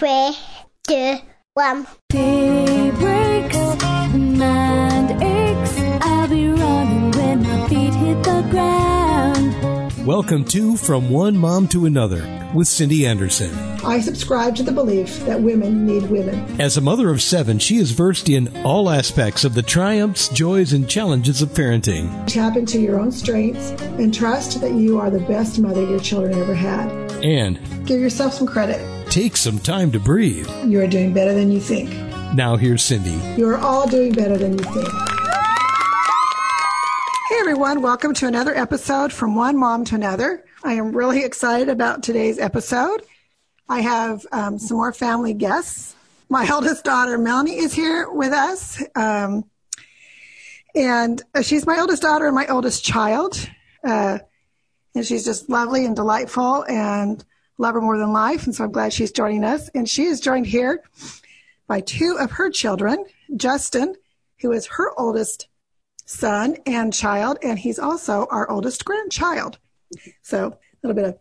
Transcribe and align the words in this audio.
three, 0.00 0.34
two, 0.88 1.18
one. 1.52 1.86
Aches. 5.20 5.78
I'll 6.00 6.26
be 6.26 6.48
running 6.48 7.10
when 7.10 7.42
my 7.42 7.68
feet 7.68 7.92
hit 7.92 8.24
the 8.24 8.46
ground. 8.50 10.06
Welcome 10.06 10.46
to 10.46 10.78
From 10.78 11.10
One 11.10 11.36
Mom 11.36 11.68
to 11.68 11.84
Another 11.84 12.50
with 12.54 12.66
Cindy 12.66 13.06
Anderson. 13.06 13.52
I 13.84 14.00
subscribe 14.00 14.56
to 14.56 14.62
the 14.62 14.72
belief 14.72 15.18
that 15.26 15.42
women 15.42 15.84
need 15.84 16.04
women. 16.04 16.58
As 16.58 16.78
a 16.78 16.80
mother 16.80 17.10
of 17.10 17.20
seven, 17.20 17.58
she 17.58 17.76
is 17.76 17.90
versed 17.90 18.30
in 18.30 18.48
all 18.64 18.88
aspects 18.88 19.44
of 19.44 19.52
the 19.52 19.62
triumphs, 19.62 20.28
joys, 20.30 20.72
and 20.72 20.88
challenges 20.88 21.42
of 21.42 21.50
parenting. 21.50 22.26
Tap 22.26 22.56
into 22.56 22.80
your 22.80 22.98
own 22.98 23.12
strengths 23.12 23.72
and 23.98 24.14
trust 24.14 24.62
that 24.62 24.72
you 24.72 24.98
are 24.98 25.10
the 25.10 25.20
best 25.20 25.58
mother 25.58 25.84
your 25.84 26.00
children 26.00 26.38
ever 26.38 26.54
had. 26.54 26.90
And 27.22 27.58
Give 27.86 28.00
yourself 28.00 28.32
some 28.32 28.46
credit. 28.46 28.99
Take 29.10 29.36
some 29.36 29.58
time 29.58 29.90
to 29.90 29.98
breathe. 29.98 30.48
You 30.64 30.80
are 30.80 30.86
doing 30.86 31.12
better 31.12 31.34
than 31.34 31.50
you 31.50 31.58
think. 31.58 31.90
Now, 32.32 32.56
here's 32.56 32.80
Cindy. 32.80 33.20
You 33.36 33.48
are 33.48 33.58
all 33.58 33.88
doing 33.88 34.12
better 34.12 34.38
than 34.38 34.56
you 34.56 34.64
think. 34.64 34.88
Hey 37.28 37.36
everyone, 37.40 37.82
welcome 37.82 38.14
to 38.14 38.28
another 38.28 38.56
episode 38.56 39.12
from 39.12 39.34
One 39.34 39.56
Mom 39.56 39.84
to 39.86 39.96
Another. 39.96 40.44
I 40.62 40.74
am 40.74 40.96
really 40.96 41.24
excited 41.24 41.68
about 41.68 42.04
today's 42.04 42.38
episode. 42.38 43.02
I 43.68 43.80
have 43.80 44.24
um, 44.30 44.60
some 44.60 44.76
more 44.76 44.92
family 44.92 45.34
guests. 45.34 45.96
My 46.28 46.46
eldest 46.48 46.84
daughter, 46.84 47.18
Melanie, 47.18 47.58
is 47.58 47.72
here 47.72 48.08
with 48.08 48.32
us. 48.32 48.80
Um, 48.94 49.44
and 50.72 51.20
uh, 51.34 51.42
she's 51.42 51.66
my 51.66 51.80
oldest 51.80 52.02
daughter 52.02 52.26
and 52.26 52.34
my 52.36 52.46
oldest 52.46 52.84
child. 52.84 53.44
Uh, 53.82 54.20
and 54.94 55.04
she's 55.04 55.24
just 55.24 55.48
lovely 55.48 55.84
and 55.84 55.96
delightful 55.96 56.64
and 56.68 57.24
love 57.60 57.74
her 57.74 57.80
more 57.80 57.98
than 57.98 58.12
life. 58.12 58.46
And 58.46 58.54
so 58.54 58.64
I'm 58.64 58.72
glad 58.72 58.92
she's 58.92 59.12
joining 59.12 59.44
us. 59.44 59.68
And 59.74 59.88
she 59.88 60.04
is 60.04 60.18
joined 60.18 60.46
here 60.46 60.82
by 61.68 61.80
two 61.80 62.16
of 62.18 62.32
her 62.32 62.50
children, 62.50 63.04
Justin, 63.36 63.94
who 64.40 64.50
is 64.52 64.66
her 64.66 64.98
oldest 64.98 65.46
son 66.06 66.56
and 66.66 66.92
child, 66.92 67.38
and 67.42 67.58
he's 67.58 67.78
also 67.78 68.26
our 68.30 68.50
oldest 68.50 68.84
grandchild. 68.84 69.58
So 70.22 70.46
a 70.48 70.56
little 70.82 71.00
bit 71.00 71.04
of 71.04 71.18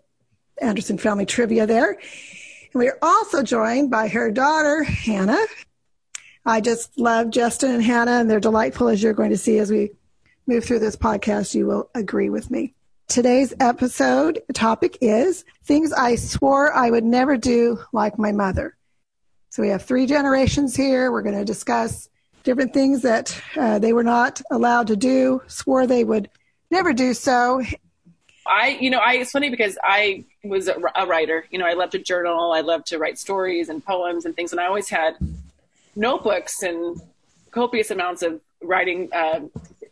Anderson 0.61 0.97
family 0.97 1.25
trivia 1.25 1.67
there. 1.67 1.91
And 1.91 2.79
we 2.79 2.87
are 2.87 2.97
also 3.01 3.43
joined 3.43 3.91
by 3.91 4.07
her 4.07 4.31
daughter, 4.31 4.83
Hannah. 4.83 5.45
I 6.45 6.61
just 6.61 6.97
love 6.97 7.29
Justin 7.31 7.71
and 7.71 7.83
Hannah, 7.83 8.19
and 8.21 8.29
they're 8.29 8.39
delightful 8.39 8.87
as 8.87 9.03
you're 9.03 9.13
going 9.13 9.31
to 9.31 9.37
see 9.37 9.59
as 9.59 9.69
we 9.69 9.91
move 10.47 10.63
through 10.63 10.79
this 10.79 10.95
podcast. 10.95 11.53
You 11.53 11.67
will 11.67 11.89
agree 11.93 12.29
with 12.29 12.49
me. 12.49 12.73
Today's 13.09 13.55
episode 13.59 14.43
topic 14.53 14.99
is 15.01 15.43
things 15.63 15.91
I 15.91 16.13
swore 16.13 16.71
I 16.71 16.91
would 16.91 17.03
never 17.03 17.37
do 17.37 17.79
like 17.91 18.19
my 18.19 18.31
mother. 18.31 18.77
So 19.49 19.63
we 19.63 19.69
have 19.69 19.81
three 19.81 20.05
generations 20.05 20.75
here. 20.75 21.11
We're 21.11 21.23
going 21.23 21.35
to 21.35 21.43
discuss 21.43 22.07
different 22.43 22.71
things 22.71 23.01
that 23.01 23.35
uh, 23.57 23.79
they 23.79 23.93
were 23.93 24.03
not 24.03 24.43
allowed 24.51 24.85
to 24.87 24.95
do, 24.95 25.41
swore 25.47 25.87
they 25.87 26.03
would 26.03 26.29
never 26.69 26.93
do 26.93 27.15
so. 27.15 27.63
I, 28.45 28.77
you 28.79 28.91
know, 28.91 28.99
I, 28.99 29.13
it's 29.13 29.31
funny 29.31 29.49
because 29.49 29.75
I 29.83 30.23
was 30.43 30.67
a, 30.67 30.75
a 30.95 31.07
writer. 31.07 31.45
You 31.49 31.57
know, 31.57 31.65
I 31.65 31.73
loved 31.73 31.93
to 31.93 31.99
journal. 31.99 32.51
I 32.51 32.61
loved 32.61 32.85
to 32.87 32.99
write 32.99 33.17
stories 33.17 33.69
and 33.69 33.83
poems 33.83 34.25
and 34.25 34.35
things. 34.35 34.51
And 34.51 34.61
I 34.61 34.67
always 34.67 34.87
had 34.87 35.15
notebooks 35.95 36.61
and 36.61 37.01
copious 37.49 37.89
amounts 37.89 38.21
of 38.21 38.39
writing, 38.61 39.09
uh, 39.11 39.39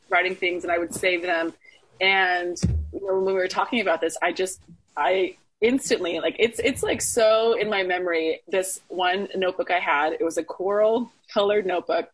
writing 0.08 0.36
things, 0.36 0.64
and 0.64 0.72
I 0.72 0.78
would 0.78 0.94
save 0.94 1.24
them. 1.24 1.56
And 2.00 2.62
you 2.94 3.06
know, 3.06 3.16
when 3.16 3.26
we 3.26 3.34
were 3.34 3.48
talking 3.48 3.82
about 3.82 4.02
this, 4.02 4.18
I 4.22 4.32
just, 4.32 4.62
I 4.96 5.36
instantly 5.62 6.20
like 6.20 6.36
it's 6.38 6.60
it's 6.60 6.84
like 6.84 7.02
so 7.02 7.54
in 7.54 7.70
my 7.70 7.84
memory. 7.84 8.42
This 8.48 8.82
one 8.88 9.28
notebook 9.36 9.72
I 9.72 9.80
had, 9.80 10.14
it 10.14 10.24
was 10.24 10.38
a 10.38 10.44
coral 10.44 11.12
colored 11.34 11.66
notebook, 11.66 12.10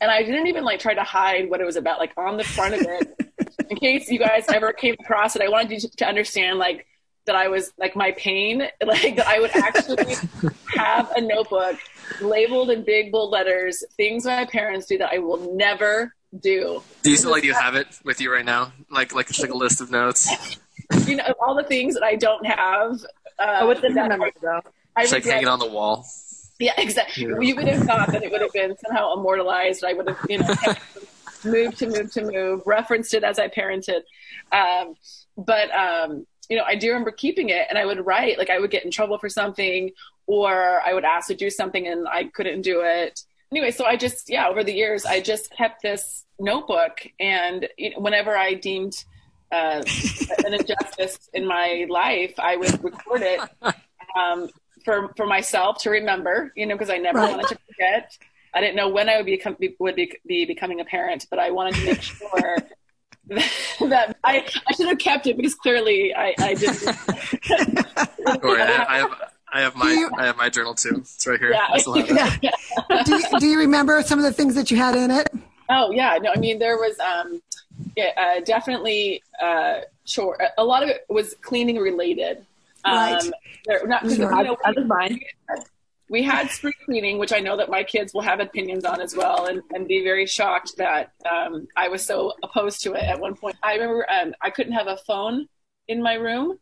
and 0.00 0.10
I 0.10 0.22
didn't 0.22 0.46
even 0.46 0.64
like 0.64 0.80
try 0.80 0.94
to 0.94 1.02
hide 1.02 1.50
what 1.50 1.60
it 1.60 1.64
was 1.64 1.76
about. 1.76 1.98
Like 1.98 2.12
on 2.16 2.36
the 2.36 2.44
front 2.44 2.74
of 2.74 2.80
it, 2.82 3.32
in 3.70 3.76
case 3.76 4.10
you 4.10 4.18
guys 4.18 4.46
ever 4.48 4.72
came 4.72 4.96
across 5.00 5.36
it, 5.36 5.42
I 5.42 5.48
wanted 5.48 5.70
you 5.72 5.80
to, 5.88 5.96
to 5.96 6.06
understand 6.06 6.58
like 6.58 6.86
that 7.26 7.36
I 7.36 7.48
was 7.48 7.72
like 7.78 7.96
my 7.96 8.12
pain, 8.12 8.58
like 8.84 9.16
that 9.16 9.26
I 9.26 9.40
would 9.40 9.54
actually 9.54 10.14
have 10.74 11.10
a 11.12 11.20
notebook 11.20 11.78
labeled 12.20 12.70
in 12.70 12.84
big 12.84 13.12
bold 13.12 13.30
letters, 13.30 13.84
things 13.96 14.24
my 14.24 14.44
parents 14.46 14.86
do 14.86 14.98
that 14.98 15.10
I 15.12 15.18
will 15.18 15.54
never 15.54 16.14
do. 16.38 16.82
Do 17.02 17.10
you 17.10 17.16
still 17.16 17.30
like 17.30 17.44
you 17.44 17.54
have 17.54 17.74
it 17.74 17.86
with 18.04 18.20
you 18.20 18.32
right 18.32 18.44
now? 18.44 18.72
Like 18.90 19.14
like 19.14 19.30
it's 19.30 19.40
like 19.40 19.50
a 19.50 19.56
list 19.56 19.80
of 19.80 19.90
notes. 19.90 20.28
You 21.06 21.16
know, 21.16 21.24
all 21.40 21.54
the 21.54 21.64
things 21.64 21.94
that 21.94 22.02
I 22.02 22.16
don't 22.16 22.46
have. 22.46 23.00
Uh, 23.38 23.42
I 23.42 23.64
would 23.64 23.78
that 23.78 23.94
remember 23.94 24.30
though. 24.40 24.60
I 24.96 25.02
It's 25.02 25.12
like 25.12 25.24
hanging 25.24 25.48
on 25.48 25.58
the 25.58 25.66
wall. 25.66 26.06
Yeah, 26.58 26.72
exactly. 26.78 27.24
Yeah. 27.24 27.38
You 27.40 27.56
would 27.56 27.68
have 27.68 27.84
thought 27.84 28.10
that 28.12 28.22
it 28.22 28.32
would 28.32 28.40
have 28.40 28.52
been 28.52 28.76
somehow 28.78 29.12
immortalized. 29.14 29.84
I 29.84 29.92
would 29.92 30.08
have, 30.08 30.18
you 30.28 30.38
know, 30.38 30.54
moved 31.44 31.78
to 31.78 31.86
move 31.86 32.12
to 32.12 32.24
move, 32.24 32.62
referenced 32.64 33.12
it 33.12 33.24
as 33.24 33.38
I 33.38 33.48
parented. 33.48 34.00
Um, 34.52 34.94
but, 35.36 35.70
um, 35.72 36.26
you 36.48 36.56
know, 36.56 36.64
I 36.64 36.76
do 36.76 36.88
remember 36.88 37.10
keeping 37.10 37.50
it 37.50 37.66
and 37.68 37.76
I 37.76 37.84
would 37.84 38.04
write, 38.06 38.38
like 38.38 38.48
I 38.48 38.58
would 38.58 38.70
get 38.70 38.84
in 38.84 38.90
trouble 38.90 39.18
for 39.18 39.28
something 39.28 39.90
or 40.26 40.80
I 40.80 40.94
would 40.94 41.04
ask 41.04 41.28
to 41.28 41.34
do 41.34 41.50
something 41.50 41.86
and 41.86 42.08
I 42.08 42.24
couldn't 42.24 42.62
do 42.62 42.82
it. 42.84 43.20
Anyway, 43.52 43.70
so 43.70 43.84
I 43.84 43.96
just, 43.96 44.28
yeah, 44.28 44.48
over 44.48 44.64
the 44.64 44.72
years, 44.72 45.04
I 45.06 45.20
just 45.20 45.50
kept 45.56 45.82
this 45.82 46.24
notebook 46.38 47.06
and 47.20 47.68
you 47.78 47.90
know, 47.90 48.00
whenever 48.00 48.36
I 48.36 48.54
deemed 48.54 49.04
uh, 49.52 49.82
an 50.44 50.54
injustice 50.54 51.28
in 51.32 51.46
my 51.46 51.86
life, 51.88 52.34
I 52.38 52.56
would 52.56 52.82
record 52.82 53.22
it 53.22 53.40
um, 54.16 54.50
for 54.84 55.12
for 55.16 55.26
myself 55.26 55.78
to 55.82 55.90
remember, 55.90 56.52
you 56.56 56.66
know, 56.66 56.74
because 56.74 56.90
I 56.90 56.98
never 56.98 57.20
Right. 57.20 57.30
wanted 57.30 57.48
to 57.48 57.56
forget. 57.66 58.10
I 58.54 58.60
didn't 58.60 58.76
know 58.76 58.88
when 58.88 59.08
I 59.08 59.16
would 59.18 59.26
become 59.26 59.56
be, 59.60 59.76
would 59.78 59.96
be, 59.96 60.12
be 60.26 60.44
becoming 60.46 60.80
a 60.80 60.84
parent, 60.84 61.26
but 61.30 61.38
I 61.38 61.50
wanted 61.50 61.76
to 61.76 61.84
make 61.84 62.02
sure 62.02 62.66
that, 63.28 63.50
that 63.90 64.16
I 64.24 64.46
I 64.68 64.74
should 64.74 64.88
have 64.88 64.98
kept 64.98 65.26
it 65.26 65.36
because 65.36 65.54
clearly 65.54 66.14
I, 66.14 66.34
I 66.40 66.54
didn't. 66.54 66.96
Don't 68.24 68.42
worry, 68.42 68.62
I, 68.62 68.84
I 68.88 68.98
have 68.98 69.10
I 69.56 69.60
have 69.60 69.74
my 69.74 69.90
You- 69.90 70.10
I 70.18 70.26
have 70.26 70.36
my 70.36 70.50
journal 70.50 70.74
too. 70.74 70.96
It's 70.98 71.26
right 71.26 71.38
here. 71.38 71.52
Yeah. 71.52 71.66
I 71.72 71.78
still 71.78 71.94
have 71.94 72.08
it. 72.10 72.38
Yeah. 72.42 73.02
do, 73.04 73.16
you, 73.16 73.40
do 73.40 73.46
you 73.46 73.58
remember 73.58 74.02
some 74.02 74.18
of 74.18 74.24
the 74.24 74.32
things 74.32 74.54
that 74.54 74.70
you 74.70 74.76
had 74.76 74.94
in 74.94 75.10
it? 75.10 75.28
Oh 75.70 75.90
yeah, 75.90 76.18
no, 76.20 76.30
I 76.36 76.38
mean 76.38 76.58
there 76.58 76.76
was 76.76 76.98
um, 77.00 77.40
yeah, 77.96 78.10
uh, 78.16 78.40
definitely 78.44 79.22
uh, 79.42 79.80
sure. 80.04 80.38
A 80.58 80.64
lot 80.64 80.82
of 80.82 80.90
it 80.90 81.06
was 81.08 81.34
cleaning 81.40 81.76
related. 81.78 82.44
Um, 82.84 82.94
Right. 82.94 83.30
there, 83.64 83.86
not, 83.86 84.02
Sure. 84.02 84.10
you 84.10 84.18
know, 84.18 84.56
I 84.64 84.70
was 84.72 84.84
mine. 84.86 85.18
we 86.08 86.22
had 86.22 86.48
spring 86.50 86.74
cleaning, 86.84 87.18
which 87.18 87.32
I 87.32 87.40
know 87.40 87.56
that 87.56 87.68
my 87.70 87.82
kids 87.82 88.12
will 88.14 88.20
have 88.20 88.38
opinions 88.38 88.84
on 88.84 89.00
as 89.00 89.16
well, 89.16 89.46
and, 89.46 89.60
and 89.74 89.88
be 89.88 90.04
very 90.04 90.26
shocked 90.26 90.76
that 90.76 91.10
um, 91.28 91.66
I 91.76 91.88
was 91.88 92.04
so 92.06 92.34
opposed 92.44 92.82
to 92.82 92.92
it 92.92 93.02
at 93.02 93.18
one 93.18 93.34
point. 93.34 93.56
I 93.62 93.72
remember 93.74 94.06
um, 94.08 94.34
I 94.40 94.50
couldn't 94.50 94.74
have 94.74 94.86
a 94.86 94.98
phone 94.98 95.48
in 95.88 96.00
my 96.02 96.14
room, 96.14 96.58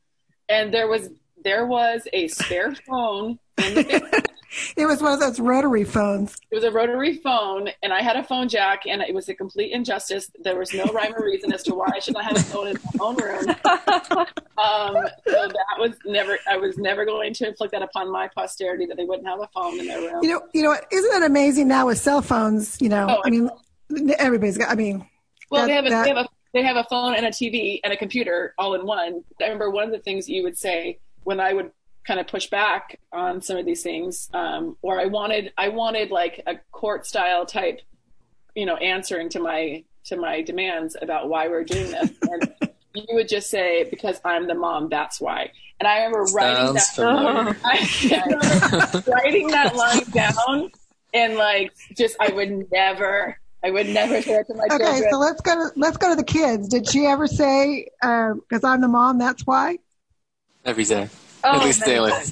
and 0.49 0.72
there 0.72 0.88
was 0.88 1.11
there 1.43 1.67
was 1.67 2.06
a 2.12 2.28
spare 2.28 2.75
phone. 2.87 3.39
In 3.59 3.75
the, 3.75 4.22
It 4.77 4.87
was 4.87 5.03
one 5.03 5.12
of 5.12 5.19
those 5.19 5.41
rotary 5.41 5.83
phones. 5.83 6.37
it 6.49 6.55
was 6.55 6.62
a 6.62 6.71
rotary 6.71 7.17
phone, 7.17 7.71
and 7.83 7.93
I 7.93 8.03
had 8.03 8.15
a 8.15 8.22
phone 8.22 8.49
jack, 8.49 8.83
and 8.87 9.03
it 9.03 9.12
was 9.12 9.28
a 9.28 9.34
complete 9.34 9.73
injustice. 9.73 10.31
There 10.44 10.56
was 10.56 10.73
no 10.73 10.84
rhyme 10.93 11.12
or 11.17 11.25
reason 11.25 11.53
as 11.53 11.65
to 11.65 11.75
why 11.75 11.91
I 11.93 11.99
should 11.99 12.15
not 12.15 12.23
have 12.25 12.37
a 12.37 12.41
phone 12.44 12.69
in 12.69 12.77
my 12.94 13.05
own 13.05 13.17
room. 13.17 13.56
Um, 14.56 14.94
so 15.27 15.49
that 15.49 15.78
was 15.81 15.97
never. 16.06 16.39
I 16.49 16.56
was 16.56 16.78
never 16.78 17.05
going 17.05 17.34
to 17.34 17.49
inflict 17.49 17.73
that 17.73 17.83
upon 17.83 18.11
my 18.12 18.28
posterity 18.28 18.87
that 18.87 18.97
they 18.97 19.05
wouldn't 19.05 19.27
have 19.27 19.41
a 19.41 19.49
phone 19.53 19.81
in 19.81 19.89
their 19.89 20.00
room. 20.00 20.23
You 20.23 20.31
know, 20.31 20.43
you 20.55 20.62
know 20.62 20.69
what? 20.69 20.87
Isn't 20.93 21.11
that 21.11 21.28
amazing 21.28 21.67
now 21.67 21.87
with 21.87 21.99
cell 21.99 22.23
phones? 22.23 22.81
You 22.81 22.89
know, 22.89 23.09
Oh, 23.11 23.23
I 23.25 23.31
mean, 23.31 23.50
everybody's 24.17 24.56
got. 24.56 24.71
I 24.71 24.77
mean, 24.77 25.05
Well, 25.50 25.62
That- 25.62 25.67
they 25.67 25.75
have 25.75 25.87
a, 25.87 25.91
that- 25.91 26.05
they 26.05 26.09
have 26.11 26.19
a 26.19 26.28
they 26.53 26.62
have 26.62 26.77
a 26.77 26.84
phone 26.89 27.17
and 27.17 27.27
a 27.27 27.31
TV 27.31 27.81
and 27.83 27.93
a 27.93 27.97
computer 27.97 28.55
all 28.56 28.75
in 28.75 28.87
one. 28.87 29.25
I 29.41 29.44
remember 29.44 29.71
one 29.71 29.83
of 29.83 29.91
the 29.91 29.99
things 29.99 30.28
you 30.28 30.44
would 30.44 30.56
say 30.56 31.00
when 31.25 31.41
I 31.41 31.53
would 31.53 31.73
kind 32.07 32.21
of 32.21 32.27
push 32.27 32.49
back 32.49 33.01
on 33.12 33.43
some 33.43 33.57
of 33.57 33.67
these 33.67 33.83
things, 33.83 34.29
um, 34.33 34.76
or 34.82 35.00
I 35.00 35.06
wanted 35.06 35.53
I 35.59 35.69
wanted 35.69 36.11
like 36.11 36.43
a 36.47 36.56
court 36.71 37.06
style 37.06 37.47
type, 37.47 37.81
you 38.55 38.67
know, 38.67 38.76
answering 38.76 39.31
to 39.31 39.41
my 39.41 39.85
to 40.05 40.17
my 40.17 40.43
demands 40.43 40.97
about 41.00 41.29
why 41.29 41.49
we're 41.49 41.65
doing 41.65 41.91
this. 41.91 42.11
And 42.94 43.09
you 43.09 43.17
would 43.17 43.29
just 43.29 43.50
say, 43.50 43.88
"Because 43.91 44.21
I'm 44.25 44.47
the 44.47 44.55
mom, 44.55 44.88
that's 44.88 45.21
why." 45.21 45.50
And 45.81 45.88
I 45.88 46.05
remember 46.05 46.25
writing 46.32 46.79
Sounds 46.79 46.94
that. 46.94 46.94
familiar. 46.94 47.56
I 47.65 48.79
remember 48.81 49.11
writing 49.11 49.49
that 49.49 49.75
line 49.75 50.05
down, 50.11 50.70
and 51.12 51.35
like, 51.35 51.73
just 51.97 52.17
I 52.20 52.32
would 52.32 52.70
never, 52.70 53.37
I 53.65 53.70
would 53.70 53.88
never 53.88 54.23
say 54.23 54.35
it 54.35 54.47
to 54.47 54.55
my 54.55 54.65
okay. 54.67 54.79
children. 54.79 54.94
Okay, 54.94 55.11
so 55.11 55.19
let's 55.19 55.41
go 55.41 55.55
to 55.56 55.73
let's 55.75 55.97
go 55.97 56.11
to 56.11 56.15
the 56.15 56.23
kids. 56.23 56.69
Did 56.69 56.88
she 56.88 57.05
ever 57.06 57.27
say, 57.27 57.88
"Because 58.00 58.62
I'm 58.62 58.81
the 58.81 58.88
mom, 58.88 59.19
that's 59.19 59.44
why"? 59.44 59.79
Every 60.64 60.84
day. 60.84 61.08
Oh, 61.46 61.58
At 61.58 61.64
least 61.64 61.84
daily. 61.84 62.12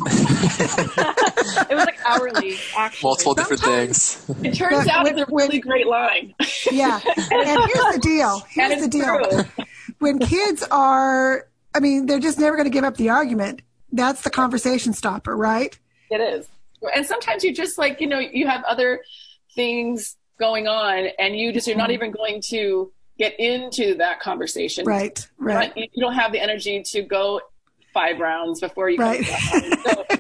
It 1.71 1.75
was 1.75 1.85
like 1.87 1.99
hourly, 2.07 2.57
actually. 2.77 3.07
Multiple 3.09 3.35
different 3.35 3.63
things. 3.63 4.25
It 4.43 4.55
turns 4.55 4.85
But 4.85 4.89
out 4.89 5.05
when- 5.05 5.19
it's 5.19 5.31
a 5.31 5.35
really 5.35 5.59
great 5.59 5.87
line. 5.87 6.35
Yeah. 6.71 7.01
and 7.17 7.61
here's 7.71 7.95
the 7.95 8.01
deal. 8.01 8.35
and 8.37 8.45
Here's 8.49 8.73
it's 8.73 8.83
the 8.83 8.89
deal. 8.89 9.19
true. 9.55 9.65
When 9.99 10.19
kids 10.19 10.63
are, 10.71 11.47
I 11.75 11.81
mean, 11.81 12.07
they're 12.07 12.21
just 12.21 12.39
never 12.39 12.57
going 12.57 12.65
to 12.67 12.73
give 12.73 12.85
up 12.85 12.97
the 12.97 13.11
argument. 13.11 13.63
That's 13.93 14.23
the 14.23 14.31
conversation 14.31 14.93
stopper, 14.93 15.37
right? 15.37 15.79
It 16.11 16.21
is. 16.21 16.47
and 16.95 17.05
sometimes 17.07 17.45
you 17.45 17.53
just 17.55 17.79
like 17.79 18.01
you 18.01 18.07
know 18.07 18.19
you 18.19 18.47
have 18.47 18.63
other 18.65 19.01
things 19.55 20.17
going 20.39 20.67
on 20.69 21.09
and 21.19 21.37
you 21.37 21.53
just 21.53 21.67
you're 21.67 21.77
not 21.77 21.85
mm-hmm. 21.89 21.95
even 21.95 22.11
going 22.13 22.43
to 22.51 22.91
get 23.19 23.39
into 23.39 23.95
that 23.97 24.21
conversation 24.21 24.85
Right, 24.87 25.27
right. 25.39 25.73
you 25.77 26.01
don't 26.01 26.15
have 26.15 26.33
the 26.33 26.41
energy 26.41 26.83
to 26.93 27.03
go 27.03 27.41
five 27.93 28.19
rounds 28.19 28.61
before 28.61 28.89
you 28.91 28.99
Right. 28.99 29.25
come 29.25 29.61
to 29.61 29.71
that 29.71 29.97
one. 29.99 30.13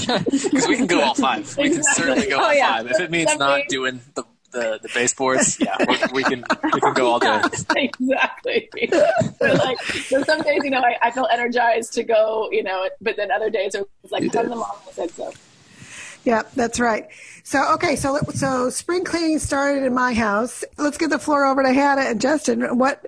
So, 0.00 0.18
Because 0.50 0.68
we 0.68 0.76
can 0.76 0.86
go 0.86 1.00
all 1.02 1.14
five. 1.14 1.56
We 1.56 1.70
can 1.70 1.82
certainly 1.94 2.28
go 2.28 2.36
Oh, 2.38 2.44
all 2.44 2.54
yeah. 2.54 2.76
five. 2.76 2.90
If 2.90 3.00
it 3.00 3.10
means 3.10 3.26
That 3.26 3.38
not 3.38 3.62
doing 3.68 4.00
the, 4.14 4.24
the, 4.52 4.78
the 4.82 4.88
baseboards, 4.94 5.58
yeah, 5.60 5.76
we, 5.88 5.96
we 6.12 6.24
can 6.24 6.44
we 6.72 6.80
can 6.80 6.94
go 6.94 7.10
all 7.12 7.18
day. 7.18 7.40
exactly. 7.76 8.68
so 8.92 9.46
like, 9.46 9.80
so 9.82 10.22
some 10.24 10.42
days, 10.42 10.60
you 10.64 10.70
know, 10.70 10.80
I, 10.80 10.96
I 11.02 11.10
feel 11.10 11.26
energized 11.30 11.92
to 11.94 12.04
go, 12.04 12.48
you 12.52 12.62
know, 12.62 12.88
but 13.00 13.16
then 13.16 13.30
other 13.30 13.50
days 13.50 13.74
it's 13.74 14.12
like, 14.12 14.22
You 14.22 14.30
come 14.30 14.44
did. 14.44 14.52
the 14.52 14.56
mom 14.56 14.70
said 14.92 15.10
so. 15.10 15.32
Yeah, 16.24 16.42
that's 16.54 16.78
right. 16.78 17.06
So 17.44 17.72
okay, 17.74 17.96
so 17.96 18.18
so 18.34 18.68
spring 18.70 19.04
cleaning 19.04 19.38
started 19.38 19.84
in 19.84 19.94
my 19.94 20.12
house. 20.12 20.62
Let's 20.78 20.98
give 20.98 21.10
the 21.10 21.18
floor 21.18 21.46
over 21.46 21.62
to 21.62 21.72
Hannah 21.72 22.02
and 22.02 22.20
Justin. 22.20 22.76
What? 22.78 23.06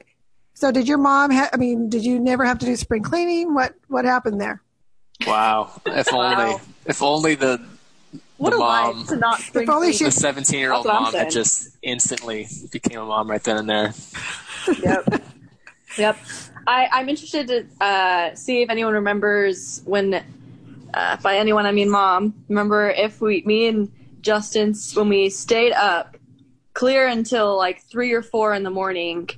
So 0.62 0.70
did 0.70 0.86
your 0.86 0.98
mom? 0.98 1.32
Ha- 1.32 1.50
I 1.52 1.56
mean, 1.56 1.88
did 1.88 2.04
you 2.04 2.20
never 2.20 2.44
have 2.44 2.60
to 2.60 2.66
do 2.66 2.76
spring 2.76 3.02
cleaning? 3.02 3.52
What 3.52 3.74
What 3.88 4.04
happened 4.04 4.40
there? 4.40 4.62
Wow. 5.26 5.72
If 5.84 6.14
only 6.14 6.54
if 6.86 7.02
only 7.02 7.34
the 7.34 7.60
What 8.36 8.50
the 8.50 8.56
a 8.56 8.58
mom 8.60 9.04
to 9.06 9.16
not 9.16 9.40
spring 9.40 9.64
If 9.64 9.74
only 9.74 9.92
she- 9.92 10.04
the 10.04 10.12
seventeen 10.12 10.60
year 10.60 10.72
old 10.72 10.86
That's 10.86 10.94
what 10.94 10.94
I'm 10.98 11.02
mom 11.02 11.14
had 11.14 11.32
just 11.32 11.70
instantly 11.82 12.46
became 12.70 13.00
a 13.00 13.04
mom 13.04 13.28
right 13.28 13.42
then 13.42 13.56
and 13.56 13.68
there. 13.68 13.92
Yep. 14.80 15.14
yep. 15.98 16.16
I, 16.68 16.88
I'm 16.92 17.08
interested 17.08 17.48
to 17.48 17.84
uh, 17.84 18.36
see 18.36 18.62
if 18.62 18.70
anyone 18.70 18.94
remembers 18.94 19.82
when, 19.84 20.22
uh, 20.94 21.16
by 21.16 21.38
anyone 21.38 21.66
I 21.66 21.72
mean 21.72 21.90
mom, 21.90 22.34
remember 22.48 22.88
if 22.90 23.20
we, 23.20 23.42
me 23.44 23.66
and 23.66 23.90
Justin, 24.20 24.74
when 24.94 25.08
we 25.08 25.28
stayed 25.28 25.72
up 25.72 26.16
clear 26.72 27.08
until 27.08 27.56
like 27.58 27.82
three 27.82 28.12
or 28.12 28.22
four 28.22 28.54
in 28.54 28.62
the 28.62 28.70
morning, 28.70 29.28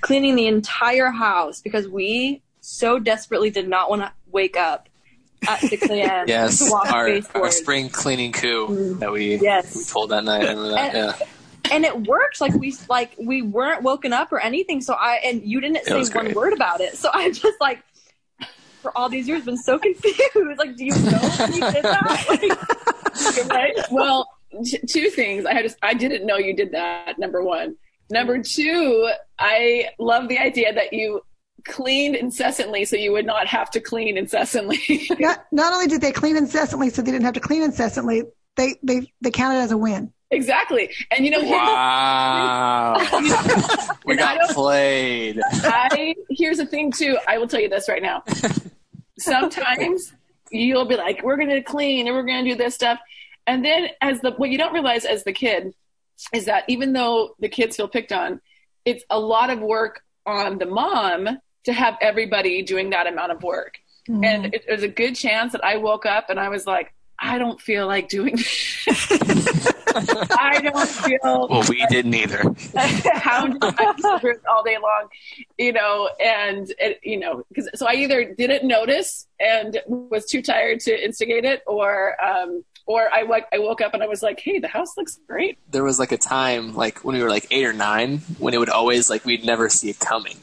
cleaning 0.00 0.36
the 0.36 0.46
entire 0.46 1.10
house 1.10 1.60
because 1.60 1.88
we 1.88 2.42
so 2.60 2.98
desperately 2.98 3.50
did 3.50 3.68
not 3.68 3.90
want 3.90 4.02
to 4.02 4.12
wake 4.30 4.56
up 4.56 4.88
at 5.48 5.60
6 5.60 5.82
a.m. 5.90 6.26
Yes, 6.28 6.58
to 6.64 6.70
wash 6.70 6.90
our, 6.90 7.20
our 7.34 7.50
spring 7.50 7.88
cleaning 7.88 8.32
coup 8.32 8.68
mm. 8.68 8.98
that 9.00 9.10
we, 9.12 9.36
Yes. 9.36 9.74
we 9.76 9.82
pulled 9.90 10.10
that 10.10 10.24
night. 10.24 10.42
I 10.42 10.50
remember 10.50 10.68
that. 10.70 10.94
And- 10.94 11.14
Yeah. 11.20 11.26
and 11.70 11.84
it 11.84 12.06
worked 12.06 12.40
like 12.40 12.54
we 12.54 12.74
like 12.88 13.14
we 13.18 13.42
weren't 13.42 13.82
woken 13.82 14.12
up 14.12 14.32
or 14.32 14.40
anything 14.40 14.80
so 14.80 14.94
i 14.94 15.16
and 15.16 15.42
you 15.42 15.60
didn't 15.60 15.84
say 15.84 15.92
one 16.14 16.24
great. 16.26 16.34
word 16.36 16.52
about 16.54 16.80
it 16.80 16.96
so 16.96 17.10
I'm 17.12 17.34
just 17.34 17.60
like 17.60 17.82
for 18.80 18.96
all 18.96 19.10
these 19.10 19.28
years 19.28 19.44
been 19.44 19.58
so 19.58 19.78
confused 19.78 20.56
like 20.56 20.76
do 20.76 20.86
you 20.86 20.92
know 20.92 21.18
when 21.38 21.52
you 21.52 21.60
did 21.72 21.84
that 21.84 22.24
like, 22.28 23.48
right? 23.50 23.76
Well, 23.90 24.28
t- 24.64 24.78
two 24.86 25.10
things. 25.10 25.44
I 25.46 25.52
had 25.54 25.64
just 25.64 25.76
I 25.82 25.94
didn't 25.94 26.26
know 26.26 26.36
you 26.36 26.54
did 26.54 26.72
that. 26.72 27.18
Number 27.18 27.42
one. 27.42 27.76
Number 28.10 28.42
two, 28.42 29.10
I 29.38 29.88
love 29.98 30.28
the 30.28 30.38
idea 30.38 30.72
that 30.72 30.92
you 30.92 31.20
cleaned 31.66 32.16
incessantly 32.16 32.84
so 32.84 32.96
you 32.96 33.12
would 33.12 33.26
not 33.26 33.46
have 33.46 33.70
to 33.72 33.80
clean 33.80 34.16
incessantly. 34.16 34.78
Not, 35.18 35.44
not 35.52 35.72
only 35.74 35.86
did 35.88 36.00
they 36.00 36.12
clean 36.12 36.36
incessantly, 36.36 36.88
so 36.90 37.02
they 37.02 37.10
didn't 37.10 37.24
have 37.24 37.34
to 37.34 37.40
clean 37.40 37.62
incessantly. 37.62 38.22
They 38.56 38.76
they 38.82 39.12
they 39.20 39.30
counted 39.30 39.58
as 39.58 39.70
a 39.72 39.76
win. 39.76 40.12
exactly. 40.30 40.90
And 41.10 41.24
you 41.24 41.30
know, 41.30 41.40
here's- 41.42 41.52
Wow. 41.62 42.96
we 44.06 44.12
And 44.14 44.20
I 44.20 44.36
got 44.36 44.38
don't- 44.46 44.54
played. 44.54 45.40
I 45.64 46.14
here's 46.30 46.56
the 46.58 46.66
thing 46.66 46.90
too. 46.92 47.18
I 47.28 47.38
will 47.38 47.46
tell 47.48 47.60
you 47.60 47.68
this 47.68 47.88
right 47.88 48.02
now. 48.02 48.22
Sometimes 49.18 50.12
you'll 50.50 50.86
be 50.86 50.96
like, 50.96 51.22
"We're 51.22 51.36
going 51.36 51.48
to 51.50 51.62
clean 51.62 52.06
and 52.06 52.14
we're 52.16 52.22
going 52.24 52.44
to 52.44 52.50
do 52.50 52.56
this 52.56 52.74
stuff," 52.74 52.98
and 53.46 53.64
then 53.64 53.88
as 54.00 54.20
the 54.20 54.30
what 54.32 54.50
you 54.50 54.58
don't 54.58 54.72
realize 54.72 55.04
as 55.04 55.24
the 55.24 55.32
kid 55.32 55.74
is 56.32 56.46
that 56.46 56.64
even 56.68 56.92
though 56.92 57.34
the 57.38 57.48
kids 57.48 57.76
feel 57.76 57.88
picked 57.88 58.12
on, 58.12 58.40
it's 58.84 59.04
a 59.10 59.18
lot 59.18 59.50
of 59.50 59.60
work 59.60 60.02
on 60.26 60.58
the 60.58 60.66
mom 60.66 61.28
to 61.64 61.72
have 61.72 61.96
everybody 62.00 62.62
doing 62.62 62.90
that 62.90 63.06
amount 63.06 63.32
of 63.32 63.42
work. 63.42 63.78
And 64.24 64.54
it, 64.54 64.64
there's 64.66 64.82
a 64.82 64.88
good 64.88 65.14
chance 65.16 65.52
that 65.52 65.62
I 65.62 65.76
woke 65.76 66.06
up 66.06 66.30
and 66.30 66.40
I 66.40 66.48
was 66.48 66.66
like, 66.66 66.94
I 67.18 67.36
don't 67.36 67.60
feel 67.60 67.86
like 67.86 68.08
doing 68.08 68.36
this. 68.36 68.86
I 69.94 70.60
don't 70.62 70.88
feel 70.88 71.48
Well, 71.50 71.64
we 71.68 71.84
didn't 71.90 72.14
either. 72.14 72.42
hounded 73.14 73.60
by 73.60 73.92
children 74.00 74.36
all 74.48 74.62
day 74.62 74.76
long, 74.80 75.08
you 75.58 75.72
know, 75.72 76.08
and 76.20 76.72
it, 76.78 77.00
you 77.02 77.18
know, 77.18 77.42
because 77.48 77.68
so 77.74 77.86
I 77.86 77.94
either 77.94 78.32
didn't 78.34 78.66
notice 78.66 79.26
and 79.40 79.78
was 79.86 80.26
too 80.26 80.40
tired 80.42 80.80
to 80.80 81.04
instigate 81.04 81.44
it, 81.44 81.62
or 81.66 82.16
um, 82.24 82.64
or 82.88 83.08
I 83.12 83.22
woke 83.22 83.44
I 83.52 83.58
woke 83.58 83.80
up 83.82 83.92
and 83.94 84.02
I 84.02 84.06
was 84.08 84.22
like, 84.22 84.40
hey, 84.40 84.58
the 84.58 84.66
house 84.68 84.96
looks 84.96 85.18
great. 85.28 85.58
There 85.70 85.84
was 85.84 85.98
like 85.98 86.10
a 86.10 86.16
time, 86.18 86.74
like 86.74 87.04
when 87.04 87.14
we 87.16 87.22
were 87.22 87.28
like 87.30 87.46
eight 87.52 87.64
or 87.66 87.72
nine, 87.72 88.18
when 88.38 88.54
it 88.54 88.58
would 88.58 88.70
always 88.70 89.08
like 89.10 89.24
we'd 89.24 89.44
never 89.44 89.68
see 89.68 89.90
it 89.90 90.00
coming. 90.00 90.36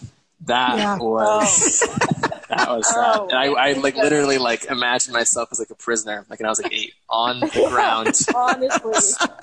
That 0.46 0.78
Yeah. 0.78 0.98
was 1.00 1.82
oh. 1.84 1.98
that 2.50 2.70
was 2.70 2.88
sad. 2.88 3.16
Oh. 3.18 3.28
And 3.30 3.38
I, 3.38 3.46
I 3.48 3.74
like 3.74 3.96
literally 3.96 4.38
like 4.38 4.66
imagined 4.66 5.14
myself 5.14 5.50
as 5.52 5.58
like 5.60 5.72
a 5.72 5.76
prisoner, 5.76 6.24
like 6.30 6.40
when 6.40 6.46
I 6.46 6.50
was 6.50 6.62
like 6.62 6.72
eight, 6.72 6.94
on 7.10 7.40
the 7.40 7.48
ground, 7.70 8.16
honestly 8.36 8.94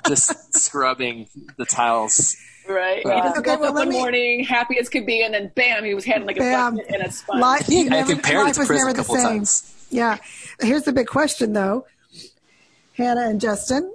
just 0.08 0.54
scrubbing 0.54 1.26
the 1.56 1.64
tiles. 1.64 2.36
Right. 2.68 3.04
Right. 3.04 3.16
He 3.16 3.22
just 3.22 3.38
Okay, 3.38 3.50
woke 3.50 3.60
well, 3.60 3.68
up 3.70 3.74
let 3.74 3.86
one 3.86 3.88
me- 3.88 3.98
morning, 3.98 4.44
happy 4.44 4.78
as 4.78 4.88
could 4.88 5.04
be, 5.06 5.24
and 5.24 5.34
then 5.34 5.50
bam, 5.56 5.84
he 5.84 5.94
was 5.94 6.04
handing 6.04 6.28
like 6.28 6.36
a 6.36 6.40
Bam. 6.40 6.76
bucket 6.76 6.94
and 6.94 7.02
a 7.02 7.10
sponge. 7.10 7.40
Life, 7.40 7.66
I 7.68 7.82
never, 7.82 8.12
compared 8.12 8.48
it 8.48 8.54
to 8.54 8.64
prison 8.64 8.88
a 8.90 8.94
couple 8.94 9.16
times. 9.16 9.68
Yeah. 9.90 10.18
Here's 10.60 10.84
the 10.84 10.92
big 10.92 11.08
question, 11.08 11.52
though, 11.54 11.86
Hannah 13.02 13.28
and 13.28 13.40
Justin. 13.40 13.92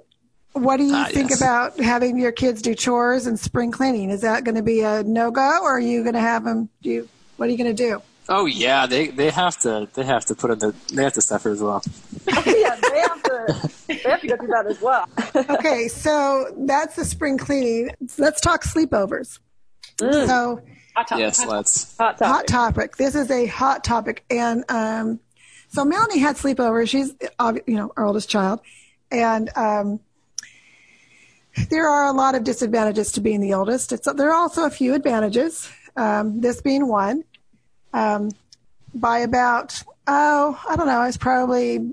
What 0.52 0.78
do 0.78 0.84
you 0.84 0.94
Ah, 0.94 1.08
think 1.10 1.30
yes. 1.30 1.40
about 1.40 1.78
having 1.78 2.18
your 2.18 2.32
kids 2.32 2.62
do 2.62 2.74
chores 2.74 3.26
and 3.26 3.38
spring 3.38 3.70
cleaning? 3.70 4.10
Is 4.10 4.22
that 4.22 4.44
going 4.44 4.54
to 4.56 4.62
be 4.62 4.80
a 4.80 5.02
no 5.04 5.30
go, 5.30 5.60
or 5.62 5.76
are 5.76 5.80
you 5.80 6.02
going 6.02 6.14
to 6.14 6.20
have 6.20 6.44
them 6.44 6.68
do? 6.82 7.08
What 7.36 7.48
are 7.48 7.52
you 7.52 7.58
going 7.58 7.74
to 7.74 7.82
do? 7.82 8.02
Oh 8.28 8.44
yeah, 8.46 8.86
they 8.86 9.08
they 9.08 9.30
have 9.30 9.56
to 9.60 9.88
they 9.94 10.04
have 10.04 10.24
to 10.26 10.34
put 10.34 10.50
in 10.50 10.58
the 10.58 10.74
they 10.92 11.02
have 11.04 11.14
to 11.14 11.22
suffer 11.22 11.50
as 11.50 11.62
well. 11.62 11.82
yeah 12.26 12.76
they 12.76 13.00
have 13.00 13.22
to 13.22 13.70
they 13.86 13.94
have 14.10 14.20
to 14.20 14.26
go 14.28 14.36
through 14.36 14.48
that 14.48 14.66
as 14.68 14.82
well 14.82 15.08
Okay, 15.58 15.88
so 15.88 16.52
that's 16.66 16.96
the 16.96 17.04
spring 17.06 17.38
cleaning. 17.38 17.90
Let's 18.18 18.40
talk 18.42 18.64
sleepovers. 18.64 19.38
Mm. 19.98 20.26
So, 20.26 20.60
Hot 20.94 21.08
topic. 21.08 21.20
Yes, 21.20 21.46
let's. 21.46 21.96
hot 21.96 22.18
topic. 22.18 22.26
hot 22.26 22.46
topic. 22.46 22.96
This 22.96 23.14
is 23.14 23.30
a 23.30 23.46
hot 23.46 23.82
topic, 23.84 24.24
and 24.30 24.64
um, 24.68 25.20
so 25.68 25.84
Melanie 25.84 26.18
had 26.18 26.36
sleepovers. 26.36 26.88
She's 26.90 27.14
you 27.66 27.76
know 27.76 27.92
our 27.96 28.04
oldest 28.04 28.28
child, 28.28 28.60
and 29.10 29.50
um, 29.56 30.00
there 31.70 31.88
are 31.88 32.06
a 32.06 32.12
lot 32.12 32.34
of 32.34 32.44
disadvantages 32.44 33.12
to 33.12 33.20
being 33.20 33.40
the 33.40 33.54
oldest. 33.54 33.92
It's, 33.92 34.08
there 34.12 34.30
are 34.30 34.34
also 34.34 34.64
a 34.64 34.70
few 34.70 34.94
advantages. 34.94 35.70
Um, 35.96 36.40
this 36.40 36.60
being 36.60 36.86
one. 36.86 37.24
Um, 37.92 38.30
by 38.94 39.18
about 39.20 39.82
oh 40.06 40.60
I 40.68 40.76
don't 40.76 40.86
know, 40.86 41.00
I 41.00 41.06
was 41.06 41.16
probably 41.16 41.92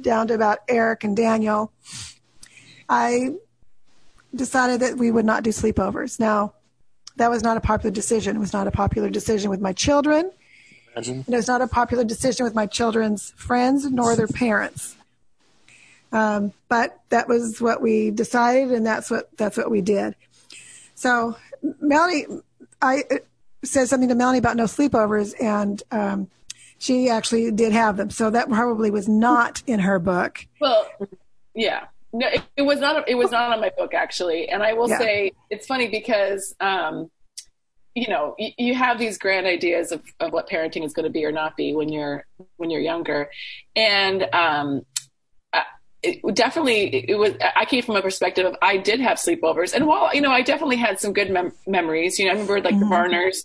down 0.00 0.28
to 0.28 0.34
about 0.34 0.58
Eric 0.68 1.04
and 1.04 1.16
Daniel. 1.16 1.72
I 2.88 3.34
decided 4.34 4.80
that 4.80 4.96
we 4.96 5.10
would 5.10 5.24
not 5.24 5.42
do 5.42 5.50
sleepovers. 5.50 6.20
Now, 6.20 6.54
that 7.16 7.30
was 7.30 7.42
not 7.42 7.56
a 7.56 7.60
popular 7.60 7.90
decision. 7.90 8.36
It 8.36 8.40
was 8.40 8.52
not 8.52 8.66
a 8.66 8.70
popular 8.70 9.08
decision 9.08 9.50
with 9.50 9.60
my 9.60 9.72
children. 9.72 10.30
Imagine. 10.94 11.24
It 11.26 11.34
was 11.34 11.48
not 11.48 11.62
a 11.62 11.66
popular 11.66 12.04
decision 12.04 12.44
with 12.44 12.54
my 12.54 12.66
children's 12.66 13.32
friends 13.36 13.90
nor 13.90 14.14
their 14.14 14.28
parents. 14.28 14.96
Um, 16.12 16.52
but 16.68 17.00
that 17.10 17.28
was 17.28 17.60
what 17.60 17.82
we 17.82 18.10
decided, 18.10 18.72
and 18.72 18.86
that's 18.86 19.10
what 19.10 19.28
that's 19.36 19.56
what 19.56 19.70
we 19.70 19.80
did. 19.80 20.14
So 20.94 21.36
Melanie, 21.80 22.26
I 22.80 23.02
uh, 23.10 23.16
said 23.64 23.88
something 23.88 24.08
to 24.08 24.14
Melanie 24.14 24.38
about 24.38 24.56
no 24.56 24.64
sleepovers, 24.64 25.34
and 25.40 25.82
um, 25.90 26.28
she 26.78 27.08
actually 27.08 27.50
did 27.50 27.72
have 27.72 27.96
them. 27.96 28.10
So 28.10 28.30
that 28.30 28.48
probably 28.48 28.90
was 28.90 29.08
not 29.08 29.62
in 29.66 29.80
her 29.80 29.98
book. 29.98 30.46
Well, 30.60 30.86
yeah. 31.54 31.86
No, 32.12 32.28
it, 32.28 32.42
it 32.56 32.62
was 32.62 32.80
not. 32.80 33.08
It 33.08 33.16
was 33.16 33.30
not 33.30 33.52
on 33.52 33.60
my 33.60 33.70
book 33.76 33.92
actually, 33.92 34.48
and 34.48 34.62
I 34.62 34.72
will 34.72 34.88
Yeah. 34.88 34.98
say 34.98 35.32
it's 35.50 35.66
funny 35.66 35.88
because 35.88 36.54
um, 36.60 37.10
you 37.94 38.08
know 38.08 38.34
you, 38.38 38.50
you 38.56 38.74
have 38.74 38.98
these 38.98 39.18
grand 39.18 39.46
ideas 39.46 39.92
of, 39.92 40.02
of 40.20 40.32
what 40.32 40.48
parenting 40.48 40.84
is 40.84 40.94
going 40.94 41.04
to 41.04 41.10
be 41.10 41.24
or 41.24 41.32
not 41.32 41.56
be 41.56 41.74
when 41.74 41.90
you're 41.90 42.24
when 42.56 42.70
you're 42.70 42.80
younger, 42.80 43.28
and 43.74 44.22
um, 44.32 44.86
it 46.24 46.34
definitely 46.34 47.10
it 47.10 47.16
was. 47.18 47.32
I 47.54 47.64
came 47.64 47.82
from 47.82 47.96
a 47.96 48.02
perspective 48.02 48.46
of 48.46 48.56
I 48.62 48.76
did 48.76 49.00
have 49.00 49.18
sleepovers, 49.18 49.74
and 49.74 49.86
while 49.86 50.14
you 50.14 50.20
know 50.20 50.30
I 50.30 50.42
definitely 50.42 50.76
had 50.76 51.00
some 51.00 51.12
good 51.12 51.30
mem- 51.30 51.52
memories. 51.66 52.18
You 52.18 52.24
know, 52.26 52.30
I 52.30 52.34
remember 52.34 52.60
like 52.60 52.78
the 52.78 52.86
barners 52.86 53.44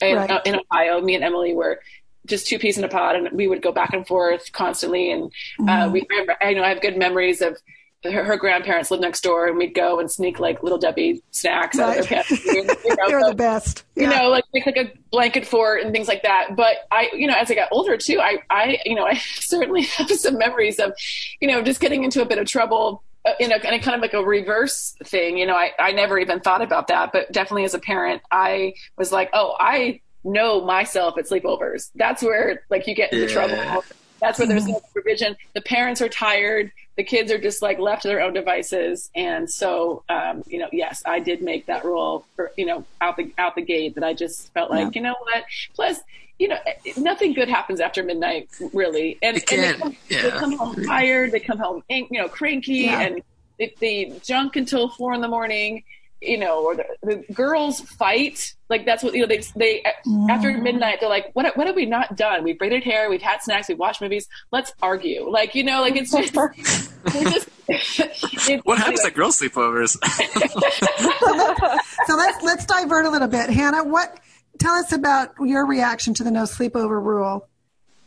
in, 0.00 0.16
Right. 0.16 0.30
uh, 0.30 0.40
in 0.44 0.60
Ohio. 0.70 1.00
Me 1.00 1.14
and 1.14 1.24
Emily 1.24 1.54
were 1.54 1.80
just 2.26 2.46
two 2.46 2.58
peas 2.58 2.76
in 2.78 2.84
a 2.84 2.88
pod, 2.88 3.16
and 3.16 3.30
we 3.32 3.46
would 3.48 3.62
go 3.62 3.72
back 3.72 3.92
and 3.94 4.06
forth 4.06 4.52
constantly. 4.52 5.10
And 5.10 5.32
uh, 5.68 5.88
we, 5.92 6.06
remember, 6.10 6.36
I 6.40 6.52
know 6.54 6.62
I 6.62 6.68
have 6.68 6.80
good 6.82 6.96
memories 6.98 7.40
of 7.40 7.56
her, 8.04 8.22
her 8.24 8.36
grandparents 8.36 8.90
lived 8.90 9.02
next 9.02 9.22
door, 9.22 9.46
and 9.46 9.56
we'd 9.56 9.74
go 9.74 9.98
and 9.98 10.10
sneak 10.10 10.38
like 10.38 10.62
little 10.62 10.78
Debbie 10.78 11.22
snacks 11.32 11.78
out 11.78 11.98
of 11.98 12.08
their 12.08 12.22
pantry. 12.22 12.38
You 12.46 12.64
know, 12.66 12.74
They're 13.08 13.20
so- 13.20 13.28
the 13.30 13.34
best. 13.34 13.84
you 13.96 14.06
know, 14.06 14.28
like 14.28 14.44
make 14.54 14.66
like 14.66 14.76
a 14.76 14.92
blanket 15.10 15.46
fort 15.46 15.82
and 15.82 15.92
things 15.92 16.06
like 16.08 16.22
that. 16.22 16.56
But 16.56 16.76
I, 16.90 17.10
you 17.12 17.26
know, 17.26 17.34
as 17.34 17.50
I 17.50 17.54
got 17.54 17.68
older 17.72 17.96
too, 17.96 18.20
I, 18.20 18.38
I, 18.50 18.78
you 18.84 18.94
know, 18.94 19.04
I 19.06 19.14
certainly 19.14 19.82
have 19.82 20.08
some 20.10 20.38
memories 20.38 20.78
of, 20.78 20.92
you 21.40 21.48
know, 21.48 21.60
just 21.62 21.80
getting 21.80 22.04
into 22.04 22.22
a 22.22 22.24
bit 22.24 22.38
of 22.38 22.46
trouble 22.46 23.02
uh, 23.26 23.32
in 23.40 23.50
a, 23.52 23.56
in 23.56 23.74
a 23.74 23.80
kind 23.80 23.96
of 23.96 24.00
like 24.00 24.14
a 24.14 24.22
reverse 24.24 24.94
thing. 25.04 25.36
You 25.36 25.46
know, 25.46 25.56
I, 25.56 25.72
I 25.78 25.90
never 25.92 26.18
even 26.18 26.38
thought 26.40 26.62
about 26.62 26.86
that, 26.88 27.10
but 27.12 27.32
definitely 27.32 27.64
as 27.64 27.74
a 27.74 27.80
parent, 27.80 28.22
I 28.30 28.74
was 28.96 29.10
like, 29.10 29.30
oh, 29.32 29.56
I 29.58 30.00
know 30.24 30.64
myself 30.64 31.18
at 31.18 31.26
sleepovers. 31.26 31.90
That's 31.96 32.22
where 32.22 32.62
like 32.70 32.86
you 32.86 32.94
get 32.94 33.12
into 33.12 33.26
Yeah. 33.26 33.32
trouble. 33.32 33.84
That's 34.20 34.38
where 34.38 34.48
there's 34.48 34.66
no 34.66 34.80
supervision. 34.88 35.36
The 35.54 35.60
parents 35.60 36.00
are 36.02 36.08
tired. 36.08 36.72
The 36.98 37.04
kids 37.04 37.30
are 37.32 37.38
just 37.38 37.62
like 37.62 37.78
left 37.78 38.02
to 38.02 38.08
their 38.08 38.20
own 38.20 38.32
devices. 38.34 39.08
And 39.14 39.48
so, 39.48 40.02
um, 40.08 40.42
you 40.48 40.58
know, 40.58 40.68
yes, 40.72 41.00
I 41.06 41.20
did 41.20 41.40
make 41.42 41.66
that 41.66 41.84
rule 41.84 42.26
for, 42.36 42.50
you 42.56 42.66
know, 42.66 42.84
out 43.00 43.16
the, 43.16 43.32
out 43.38 43.54
the 43.54 43.62
gate 43.62 43.94
that 43.94 44.02
I 44.04 44.12
just 44.14 44.52
felt 44.52 44.70
like, 44.70 44.80
Yeah. 44.86 44.90
you 44.94 45.02
know 45.02 45.14
what? 45.20 45.44
Plus, 45.74 46.00
you 46.40 46.48
know, 46.48 46.58
nothing 46.96 47.32
good 47.34 47.48
happens 47.48 47.78
after 47.80 48.02
midnight, 48.02 48.48
really. 48.72 49.16
And, 49.22 49.36
and 49.50 49.62
they, 49.62 49.72
come, 49.74 49.96
they 50.08 50.30
come 50.30 50.52
home 50.58 50.84
tired. 50.84 51.30
They 51.32 51.40
come 51.40 51.58
home, 51.58 51.82
you 51.88 52.06
know, 52.10 52.28
cranky 52.28 52.74
Yeah. 52.74 53.00
and 53.00 53.22
they, 53.58 53.74
they 53.80 54.20
junk 54.24 54.56
until 54.56 54.88
four 54.88 55.14
in 55.14 55.20
the 55.20 55.28
morning. 55.28 55.84
You 56.20 56.38
know, 56.38 56.64
or 56.64 56.74
the, 56.74 56.84
the 57.02 57.32
girls 57.32 57.80
fight. 57.80 58.54
Like 58.68 58.84
that's 58.84 59.02
what 59.02 59.14
you 59.14 59.20
know. 59.20 59.26
They 59.26 59.42
they 59.54 59.84
after 60.28 60.50
mm. 60.50 60.62
midnight, 60.62 60.98
they're 61.00 61.08
like, 61.08 61.30
"What 61.34 61.56
what 61.56 61.66
have 61.66 61.76
we 61.76 61.86
not 61.86 62.16
done? 62.16 62.42
We've 62.42 62.58
braided 62.58 62.84
hair, 62.84 63.08
we've 63.08 63.22
had 63.22 63.42
snacks, 63.42 63.68
we've 63.68 63.78
watched 63.78 64.00
movies. 64.00 64.28
Let's 64.50 64.72
argue." 64.82 65.28
Like 65.30 65.54
you 65.54 65.62
know, 65.62 65.80
like 65.80 65.96
it's 65.96 66.10
just, 66.10 66.32
they're 66.34 67.24
just 67.24 67.48
it's, 67.68 68.64
What 68.64 68.78
happens 68.78 69.00
anyway. 69.00 69.10
at 69.10 69.14
girl 69.14 69.30
sleepovers? 69.30 69.96
So 72.06 72.16
let's 72.16 72.42
let's 72.42 72.64
divert 72.64 73.04
a 73.04 73.10
little 73.10 73.28
bit. 73.28 73.50
Hannah, 73.50 73.84
what 73.84 74.20
tell 74.58 74.74
us 74.74 74.92
about 74.92 75.34
your 75.40 75.66
reaction 75.66 76.14
to 76.14 76.24
the 76.24 76.30
no 76.30 76.44
sleepover 76.44 77.02
rule? 77.02 77.46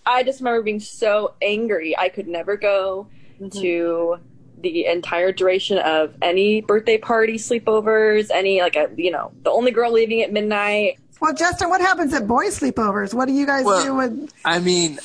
I 0.05 0.23
just 0.23 0.39
remember 0.39 0.63
being 0.63 0.79
so 0.79 1.35
angry. 1.39 1.95
I 1.95 2.09
could 2.09 2.27
never 2.27 2.57
go 2.57 3.07
mm-hmm. 3.39 3.59
to 3.59 4.17
the 4.61 4.85
entire 4.85 5.31
duration 5.31 5.77
of 5.79 6.15
any 6.21 6.61
birthday 6.61 6.97
party, 6.97 7.35
sleepovers, 7.35 8.29
any 8.33 8.61
like 8.61 8.75
a 8.75 8.89
you 8.95 9.11
know 9.11 9.31
the 9.43 9.51
only 9.51 9.71
girl 9.71 9.91
leaving 9.91 10.21
at 10.21 10.31
midnight. 10.31 10.99
Well, 11.19 11.33
Justin, 11.33 11.69
what 11.69 11.81
happens 11.81 12.13
at 12.13 12.27
boys' 12.27 12.59
sleepovers? 12.59 13.13
What 13.13 13.27
do 13.27 13.33
you 13.33 13.45
guys 13.45 13.65
Well- 13.65 13.83
do 13.83 13.95
with? 13.95 14.33
I 14.43 14.59
mean, 14.59 14.99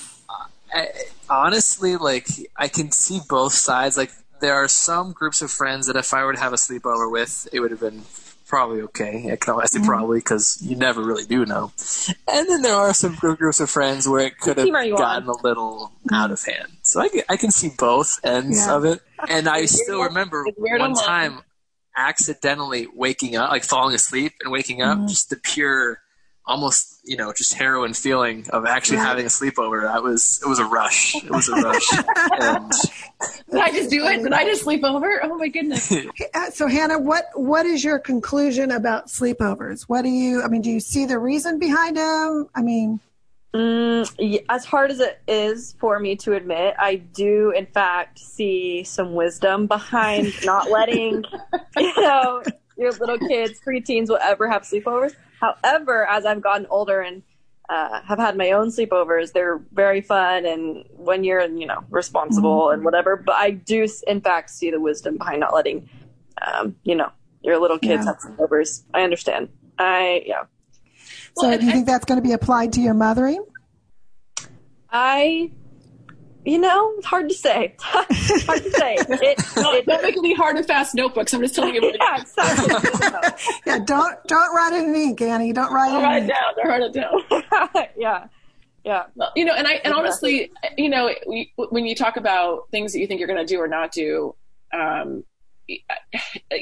I, 0.72 0.88
honestly, 1.28 1.96
like 1.96 2.26
I 2.56 2.68
can 2.68 2.90
see 2.92 3.20
both 3.28 3.52
sides. 3.52 3.96
Like 3.96 4.10
there 4.40 4.54
are 4.54 4.68
some 4.68 5.12
groups 5.12 5.42
of 5.42 5.50
friends 5.50 5.86
that 5.86 5.96
if 5.96 6.12
I 6.14 6.24
were 6.24 6.32
to 6.32 6.40
have 6.40 6.52
a 6.52 6.56
sleepover 6.56 7.10
with, 7.10 7.48
it 7.52 7.60
would 7.60 7.70
have 7.70 7.80
been 7.80 8.02
probably 8.46 8.82
okay. 8.82 9.30
I 9.32 9.36
can 9.36 9.54
only 9.54 9.66
say 9.66 9.80
probably 9.84 10.18
because 10.18 10.58
you 10.62 10.76
never 10.76 11.02
really 11.02 11.24
do 11.24 11.44
know. 11.46 11.72
And 12.30 12.48
then 12.48 12.62
there 12.62 12.74
are 12.74 12.94
some 12.94 13.14
groups 13.16 13.60
of 13.60 13.68
friends 13.70 14.08
where 14.08 14.26
it 14.26 14.38
could 14.38 14.58
have 14.58 14.68
gotten 14.68 15.28
a 15.28 15.36
little 15.42 15.92
out 16.12 16.30
of 16.30 16.42
hand. 16.44 16.68
So 16.82 17.00
I 17.00 17.08
can, 17.08 17.22
I 17.28 17.36
can 17.36 17.50
see 17.50 17.70
both 17.76 18.18
ends 18.24 18.66
Yeah. 18.66 18.76
of 18.76 18.84
it. 18.84 19.00
And 19.28 19.48
I 19.48 19.64
still 19.66 20.02
remember 20.04 20.44
one 20.56 20.80
one. 20.80 20.94
time 20.94 21.40
accidentally 21.96 22.86
waking 22.94 23.36
up, 23.36 23.50
like 23.50 23.64
falling 23.64 23.94
asleep 23.94 24.32
and 24.42 24.52
waking 24.52 24.82
up, 24.82 24.98
Mm-hmm. 24.98 25.06
just 25.08 25.30
the 25.30 25.36
pure, 25.36 26.00
almost 26.46 26.92
you 27.04 27.16
know, 27.16 27.32
just 27.32 27.54
heroin 27.54 27.94
feeling 27.94 28.44
of 28.50 28.66
actually 28.66 28.96
Right. 28.98 29.06
having 29.06 29.26
a 29.26 29.28
sleepover. 29.28 29.82
That 29.82 30.02
was 30.02 30.40
it 30.44 30.48
was 30.48 30.58
a 30.58 30.64
rush. 30.64 31.14
It 31.16 31.30
was 31.30 31.48
a 31.48 31.54
rush. 31.54 31.88
and 32.40 32.72
Did 33.50 33.60
I 33.60 33.70
just 33.70 33.90
do 33.90 34.04
it? 34.06 34.22
Did 34.24 34.32
I 34.32 34.44
just 34.44 34.62
sleep 34.62 34.82
over? 34.82 35.20
Oh 35.22 35.36
my 35.36 35.48
goodness. 35.48 35.92
Uh, 36.34 36.50
So, 36.50 36.66
Hannah, 36.66 36.98
what 36.98 37.26
what 37.34 37.64
is 37.66 37.84
your 37.84 37.98
conclusion 37.98 38.70
about 38.72 39.06
sleepovers? 39.06 39.82
What 39.82 40.02
do 40.02 40.08
you? 40.08 40.42
I 40.42 40.48
mean, 40.48 40.62
do 40.62 40.70
you 40.70 40.80
see 40.80 41.06
the 41.06 41.18
reason 41.18 41.58
behind 41.58 41.96
them? 41.96 42.48
I 42.54 42.62
mean, 42.62 43.00
Mm, 43.54 44.44
as 44.50 44.66
hard 44.66 44.90
as 44.90 45.00
it 45.00 45.18
is 45.26 45.76
for 45.80 45.98
me 45.98 46.14
to 46.16 46.34
admit, 46.34 46.74
I 46.78 46.96
do 46.96 47.52
in 47.56 47.64
fact 47.66 48.18
see 48.18 48.84
some 48.84 49.14
wisdom 49.14 49.66
behind 49.66 50.34
not 50.44 50.70
letting 50.70 51.24
you 51.78 51.92
know 52.02 52.42
your 52.76 52.92
little 52.92 53.18
kids, 53.18 53.60
preteens, 53.66 54.08
will 54.08 54.18
ever 54.22 54.48
have 54.50 54.62
sleepovers. 54.62 55.14
However, 55.40 56.06
as 56.06 56.24
I've 56.26 56.42
gotten 56.42 56.66
older 56.70 57.00
and 57.00 57.22
uh, 57.68 58.00
have 58.02 58.18
had 58.18 58.36
my 58.36 58.52
own 58.52 58.68
sleepovers, 58.68 59.32
they're 59.32 59.60
very 59.72 60.00
fun, 60.00 60.46
and 60.46 60.84
when 60.92 61.24
you're 61.24 61.42
you 61.46 61.66
know 61.66 61.84
responsible 61.90 62.70
and 62.70 62.84
whatever. 62.84 63.16
But 63.16 63.34
I 63.36 63.50
do 63.50 63.86
in 64.06 64.20
fact 64.20 64.50
see 64.50 64.70
the 64.70 64.80
wisdom 64.80 65.18
behind 65.18 65.40
not 65.40 65.52
letting 65.54 65.88
um, 66.46 66.76
you 66.84 66.94
know 66.94 67.10
your 67.42 67.58
little 67.58 67.78
kids 67.78 68.04
Yeah. 68.06 68.12
have 68.12 68.18
sleepovers. 68.18 68.82
I 68.94 69.02
understand. 69.02 69.48
I 69.78 70.22
yeah. 70.26 70.42
so 71.36 71.48
Well, 71.48 71.58
do 71.58 71.66
you 71.66 71.72
think 71.72 71.86
that's 71.86 72.04
going 72.04 72.20
to 72.20 72.26
be 72.26 72.32
applied 72.32 72.72
to 72.74 72.80
your 72.80 72.94
mothering? 72.94 73.44
I, 74.90 75.50
you 76.46 76.58
know, 76.58 76.92
it's 76.96 77.06
hard 77.06 77.28
to 77.28 77.34
say. 77.34 77.74
hard 77.80 78.08
to 78.08 78.70
say. 78.70 78.96
It, 79.08 79.38
Don't, 79.54 79.74
it, 79.76 79.86
don't 79.86 80.02
make 80.02 80.16
any 80.16 80.34
hard 80.34 80.56
and 80.56 80.66
fast 80.66 80.94
notebooks. 80.94 81.34
I'm 81.34 81.40
just 81.42 81.54
telling 81.54 81.74
you. 81.74 81.82
yeah, 82.00 82.20
exactly. 82.20 83.10
Yeah, 83.66 83.78
don't 83.84 84.16
don't 84.26 84.54
write 84.54 84.72
it 84.72 84.84
in 84.88 84.94
ink, 84.94 85.20
Annie. 85.20 85.52
Don't 85.52 85.72
write 85.72 85.90
I'll 85.90 86.00
it 86.00 86.04
write 86.04 86.22
in 86.22 86.30
it 86.30 86.32
ink. 86.32 86.32
down. 86.32 86.54
I'll 86.62 86.70
write 86.70 86.82
it 86.82 87.72
down. 87.74 87.88
yeah, 87.96 88.26
yeah. 88.84 89.02
Well, 89.14 89.32
you 89.34 89.44
know, 89.44 89.54
and 89.54 89.66
I 89.66 89.72
and 89.84 89.92
honestly, 89.94 90.50
you 90.78 90.88
know, 90.88 91.10
we, 91.26 91.52
when 91.56 91.84
you 91.86 91.94
talk 91.94 92.16
about 92.16 92.68
things 92.70 92.92
that 92.92 93.00
you 93.00 93.06
think 93.06 93.18
you're 93.20 93.28
going 93.28 93.44
to 93.44 93.52
do 93.54 93.60
or 93.60 93.68
not 93.68 93.90
do, 93.92 94.34
um, 94.72 95.24
you 95.68 95.80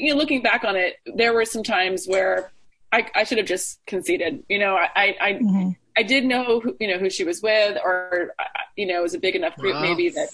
know, 0.09 0.15
looking 0.15 0.41
back 0.41 0.63
on 0.63 0.75
it, 0.75 0.95
there 1.05 1.33
were 1.33 1.45
some 1.45 1.63
times 1.63 2.05
where 2.07 2.51
I, 2.91 3.07
I 3.13 3.23
should 3.25 3.37
have 3.37 3.47
just 3.47 3.79
conceded. 3.85 4.43
You 4.49 4.59
know, 4.59 4.75
I 4.75 4.89
I, 4.95 5.15
I, 5.21 5.33
Mhm. 5.33 5.75
I 5.97 6.03
did 6.03 6.25
know 6.25 6.59
who, 6.59 6.75
you 6.79 6.87
know 6.87 6.97
who 6.97 7.09
she 7.09 7.23
was 7.23 7.41
with, 7.41 7.77
or 7.83 8.33
you 8.75 8.85
know, 8.85 8.99
it 8.99 9.03
was 9.03 9.13
a 9.13 9.19
big 9.19 9.35
enough 9.35 9.55
group 9.57 9.75
Wow. 9.75 9.81
maybe 9.81 10.09
that. 10.09 10.29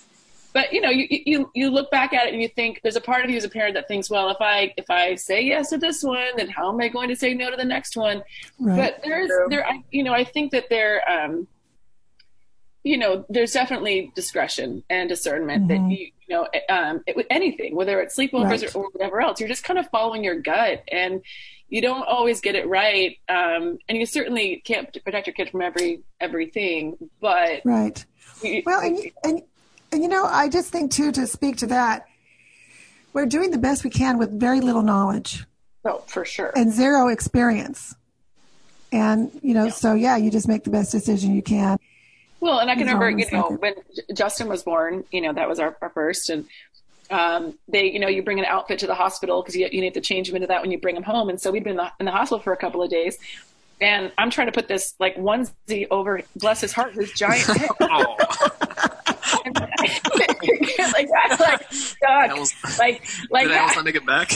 But 0.53 0.73
you 0.73 0.81
know, 0.81 0.89
you, 0.89 1.07
you 1.09 1.49
you 1.55 1.69
look 1.69 1.89
back 1.91 2.13
at 2.13 2.27
it 2.27 2.33
and 2.33 2.41
you 2.41 2.49
think 2.49 2.81
there's 2.83 2.97
a 2.97 3.01
part 3.01 3.23
of 3.23 3.29
you 3.29 3.37
as 3.37 3.45
a 3.45 3.49
parent 3.49 3.75
that 3.75 3.87
thinks, 3.87 4.09
well, 4.09 4.29
if 4.29 4.37
I 4.41 4.73
if 4.75 4.89
I 4.89 5.15
say 5.15 5.41
yes 5.41 5.69
to 5.69 5.77
this 5.77 6.03
one, 6.03 6.35
then 6.35 6.49
how 6.49 6.71
am 6.71 6.81
I 6.81 6.89
going 6.89 7.07
to 7.09 7.15
say 7.15 7.33
no 7.33 7.49
to 7.49 7.55
the 7.55 7.63
next 7.63 7.95
one? 7.95 8.21
Right. 8.59 8.75
but 8.75 9.01
there's 9.03 9.31
there 9.49 9.65
I, 9.65 9.83
you 9.91 10.03
know 10.03 10.13
i 10.13 10.23
think 10.23 10.51
that 10.51 10.65
there 10.69 11.01
um 11.09 11.47
you 12.83 12.97
know 12.97 13.25
there's 13.29 13.51
definitely 13.53 14.11
discretion 14.15 14.83
and 14.89 15.07
discernment 15.09 15.67
that 15.67 15.79
you, 15.91 16.07
you 16.27 16.35
know 16.35 16.47
um 16.69 17.01
it, 17.05 17.25
anything 17.29 17.75
whether 17.75 17.99
it's 18.01 18.17
sleepovers 18.17 18.49
Right. 18.49 18.75
or, 18.75 18.85
or 18.85 18.89
whatever 18.91 19.21
else 19.21 19.39
you're 19.39 19.49
just 19.49 19.63
kind 19.63 19.77
of 19.79 19.87
following 19.91 20.23
your 20.23 20.39
gut 20.39 20.83
and 20.91 21.21
you 21.69 21.81
don't 21.81 22.03
always 22.07 22.41
get 22.41 22.55
it 22.55 22.67
right 22.67 23.17
um 23.29 23.77
and 23.87 23.97
you 23.97 24.05
certainly 24.05 24.61
can't 24.65 24.91
protect 25.03 25.27
your 25.27 25.33
kid 25.35 25.49
from 25.49 25.61
every 25.61 26.01
everything 26.19 26.97
but 27.19 27.61
Right. 27.63 28.03
you, 28.43 28.63
Well, 28.65 28.81
and, 28.81 28.97
you- 28.97 29.11
and 29.23 29.41
and 29.93 30.01
you 30.01 30.07
know, 30.07 30.23
I 30.25 30.47
just 30.47 30.69
think 30.71 30.89
too 30.91 31.11
to 31.11 31.27
speak 31.27 31.57
to 31.57 31.67
that, 31.67 32.05
we're 33.11 33.25
doing 33.25 33.51
the 33.51 33.57
best 33.57 33.83
we 33.83 33.89
can 33.89 34.17
with 34.17 34.31
very 34.39 34.61
little 34.61 34.81
knowledge 34.83 35.45
oh 35.85 36.03
for 36.07 36.23
sure 36.25 36.51
and 36.55 36.71
zero 36.71 37.09
experience. 37.09 37.93
And 38.93 39.31
you 39.43 39.53
know, 39.53 39.69
so 39.69 39.93
yeah, 39.93 40.15
you 40.17 40.31
just 40.31 40.47
make 40.47 40.63
the 40.63 40.69
best 40.69 40.91
decision 40.91 41.35
you 41.35 41.41
can. 41.41 41.77
Well, 42.41 42.59
and 42.59 42.69
I 42.69 42.73
can 42.73 42.87
He's 42.87 42.93
remember, 42.93 43.09
you 43.17 43.25
know, 43.31 43.47
like 43.49 43.61
when 43.61 43.73
Justin 44.13 44.47
was 44.47 44.63
born, 44.63 45.05
you 45.11 45.21
know, 45.21 45.31
that 45.31 45.47
was 45.47 45.59
our, 45.59 45.77
our 45.81 45.89
first, 45.89 46.29
and 46.29 46.45
um, 47.11 47.57
they, 47.67 47.85
you 47.85 47.99
know, 47.99 48.07
you 48.07 48.23
bring 48.23 48.39
an 48.39 48.45
outfit 48.45 48.79
to 48.79 48.87
the 48.87 48.95
hospital 48.95 49.41
because 49.41 49.55
you, 49.55 49.69
you 49.71 49.79
need 49.79 49.93
to 49.93 50.01
change 50.01 50.27
him 50.27 50.35
into 50.35 50.47
that 50.47 50.61
when 50.61 50.71
you 50.71 50.79
bring 50.79 50.95
him 50.95 51.03
home. 51.03 51.29
And 51.29 51.39
so 51.39 51.51
we'd 51.51 51.63
been 51.63 51.71
in 51.71 51.77
the, 51.77 51.91
in 51.99 52.05
the 52.07 52.11
hospital 52.11 52.39
for 52.39 52.51
a 52.51 52.57
couple 52.57 52.81
of 52.81 52.89
days, 52.89 53.17
and 53.79 54.11
I'm 54.17 54.31
trying 54.31 54.47
to 54.47 54.51
put 54.51 54.67
this 54.67 54.95
like 54.99 55.15
onesie 55.17 55.87
over, 55.91 56.21
bless 56.35 56.61
his 56.61 56.73
heart, 56.73 56.93
his 56.93 57.11
giant 57.11 57.45
head. 57.57 57.69
like, 59.55 61.07
that's 61.09 61.39
like, 61.39 61.99
God, 62.01 62.29
Elmo's- 62.29 62.53
like, 62.79 63.03
like 63.31 63.47
did 63.47 63.57
Alice 63.57 63.75
not 63.75 63.85
make 63.85 63.95
it 63.95 64.05
back? 64.05 64.31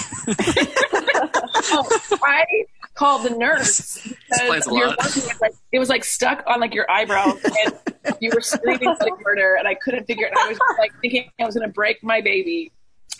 oh, 1.71 2.17
I 2.23 2.45
called 2.93 3.23
the 3.25 3.35
nurse 3.37 4.01
because 4.03 4.17
Explains 4.31 4.67
a 4.67 4.73
your 4.73 4.87
lot. 4.87 4.97
was 5.03 5.41
like 5.41 5.51
it 5.71 5.79
was 5.79 5.89
like 5.89 6.03
stuck 6.05 6.43
on 6.47 6.59
like 6.61 6.73
your 6.73 6.89
eyebrow 6.89 7.33
and 7.65 7.73
you 8.21 8.31
were 8.33 8.41
screaming 8.41 8.95
like 8.99 9.13
murder 9.21 9.55
and 9.55 9.67
I 9.67 9.75
couldn't 9.75 10.05
figure 10.05 10.25
it. 10.27 10.31
And 10.31 10.39
I 10.39 10.47
was 10.49 10.59
like 10.79 10.91
thinking 11.01 11.29
I 11.39 11.45
was 11.45 11.55
going 11.55 11.67
to 11.67 11.73
break 11.73 12.03
my 12.03 12.21
baby. 12.21 12.71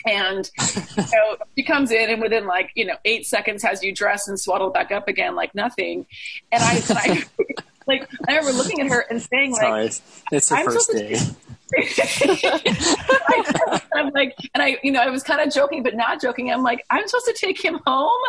And 0.06 0.46
so 0.60 1.36
she 1.56 1.64
comes 1.64 1.90
in 1.90 2.10
and 2.10 2.22
within 2.22 2.46
like 2.46 2.70
you 2.74 2.84
know 2.86 2.94
eight 3.04 3.26
seconds 3.26 3.62
has 3.64 3.82
you 3.82 3.92
dressed 3.92 4.28
and 4.28 4.38
swaddled 4.38 4.72
back 4.72 4.92
up 4.92 5.08
again 5.08 5.34
like 5.34 5.54
nothing. 5.54 6.06
And 6.52 6.62
I, 6.62 6.82
I 6.90 7.24
like 7.86 8.08
I 8.28 8.36
remember 8.36 8.56
looking 8.56 8.80
at 8.80 8.88
her 8.88 9.04
and 9.10 9.20
saying 9.20 9.52
like 9.52 9.60
Sorry, 9.60 9.84
it's 10.32 10.48
the 10.48 10.54
I'm 10.56 10.64
first 10.64 10.86
supposed 10.86 11.08
day. 11.08 11.18
I'm 13.94 14.10
like, 14.10 14.36
and 14.54 14.62
I, 14.62 14.78
you 14.82 14.92
know, 14.92 15.00
I 15.00 15.10
was 15.10 15.22
kind 15.22 15.40
of 15.40 15.52
joking, 15.52 15.82
but 15.82 15.96
not 15.96 16.20
joking. 16.20 16.52
I'm 16.52 16.62
like, 16.62 16.84
I'm 16.90 17.06
supposed 17.08 17.26
to 17.26 17.32
take 17.34 17.62
him 17.62 17.80
home. 17.86 18.20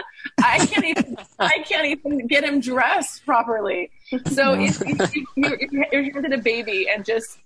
I 0.43 0.65
can't 0.65 0.85
even, 0.85 1.17
I 1.39 1.59
can't 1.59 1.85
even 1.85 2.25
get 2.27 2.43
him 2.43 2.59
dressed 2.59 3.25
properly. 3.25 3.91
So 4.31 4.53
if, 4.53 4.81
if, 4.81 5.15
you, 5.15 5.27
if 5.35 5.71
you're 5.71 6.13
handed 6.13 6.33
a 6.33 6.41
baby 6.41 6.87
and 6.89 7.05
just 7.05 7.37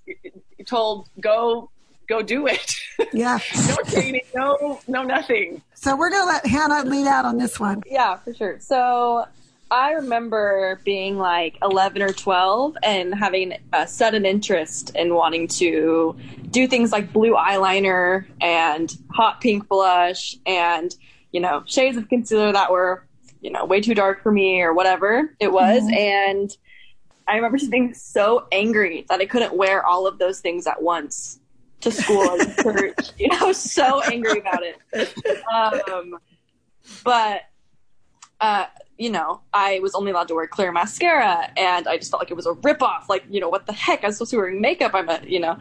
told 0.65 1.09
go, 1.19 1.69
go 2.07 2.21
do 2.21 2.47
it. 2.47 2.73
Yeah. 3.11 3.39
no 3.67 3.75
training, 3.89 4.21
no, 4.33 4.79
no 4.87 5.03
nothing. 5.03 5.61
So 5.73 5.95
we're 5.95 6.09
going 6.09 6.23
to 6.23 6.27
let 6.27 6.45
Hannah 6.45 6.83
lead 6.83 7.07
out 7.07 7.25
on 7.25 7.37
this 7.37 7.59
one. 7.59 7.83
Yeah, 7.85 8.15
for 8.17 8.33
sure. 8.33 8.59
So 8.59 9.25
I 9.71 9.93
remember 9.93 10.81
being 10.83 11.17
like 11.17 11.57
11 11.61 12.01
or 12.01 12.11
12 12.11 12.75
and 12.83 13.15
having 13.15 13.57
a 13.71 13.87
sudden 13.87 14.25
interest 14.25 14.93
in 14.95 15.15
wanting 15.15 15.47
to 15.47 16.17
do 16.49 16.67
things 16.67 16.91
like 16.91 17.13
blue 17.13 17.35
eyeliner 17.35 18.25
and 18.41 18.93
hot 19.13 19.39
pink 19.39 19.69
blush 19.69 20.35
and, 20.45 20.93
you 21.31 21.39
know, 21.39 21.63
shades 21.65 21.95
of 21.95 22.09
concealer 22.09 22.51
that 22.51 22.69
were, 22.69 23.07
you 23.39 23.49
know, 23.49 23.63
way 23.63 23.79
too 23.79 23.95
dark 23.95 24.21
for 24.21 24.31
me 24.31 24.61
or 24.61 24.73
whatever 24.73 25.33
it 25.39 25.53
was. 25.53 25.89
And 25.89 26.55
I 27.25 27.37
remember 27.37 27.57
just 27.57 27.71
being 27.71 27.93
so 27.93 28.47
angry 28.51 29.05
that 29.07 29.21
I 29.21 29.25
couldn't 29.25 29.55
wear 29.55 29.85
all 29.85 30.05
of 30.05 30.19
those 30.19 30.41
things 30.41 30.67
at 30.67 30.81
once 30.81 31.39
to 31.79 31.91
school 31.91 32.29
and 32.29 32.55
church. 32.61 33.11
You 33.17 33.29
know, 33.29 33.37
I 33.39 33.45
was 33.45 33.57
so 33.57 34.01
angry 34.01 34.39
about 34.39 34.63
it. 34.63 34.77
Um, 35.53 36.17
but 37.03 37.43
uh, 38.41 38.65
you 39.01 39.09
know, 39.09 39.41
I 39.51 39.79
was 39.79 39.95
only 39.95 40.11
allowed 40.11 40.27
to 40.27 40.35
wear 40.35 40.45
clear 40.45 40.71
mascara, 40.71 41.51
and 41.57 41.87
I 41.87 41.97
just 41.97 42.11
felt 42.11 42.21
like 42.21 42.29
it 42.29 42.35
was 42.35 42.45
a 42.45 42.51
ripoff. 42.51 43.09
Like, 43.09 43.23
you 43.31 43.39
know, 43.39 43.49
what 43.49 43.65
the 43.65 43.73
heck? 43.73 44.03
I 44.03 44.07
was 44.07 44.17
supposed 44.17 44.29
to 44.29 44.37
be 44.37 44.41
wearing 44.41 44.61
makeup. 44.61 44.91
I'm 44.93 45.09
a, 45.09 45.19
you 45.25 45.39
know. 45.39 45.57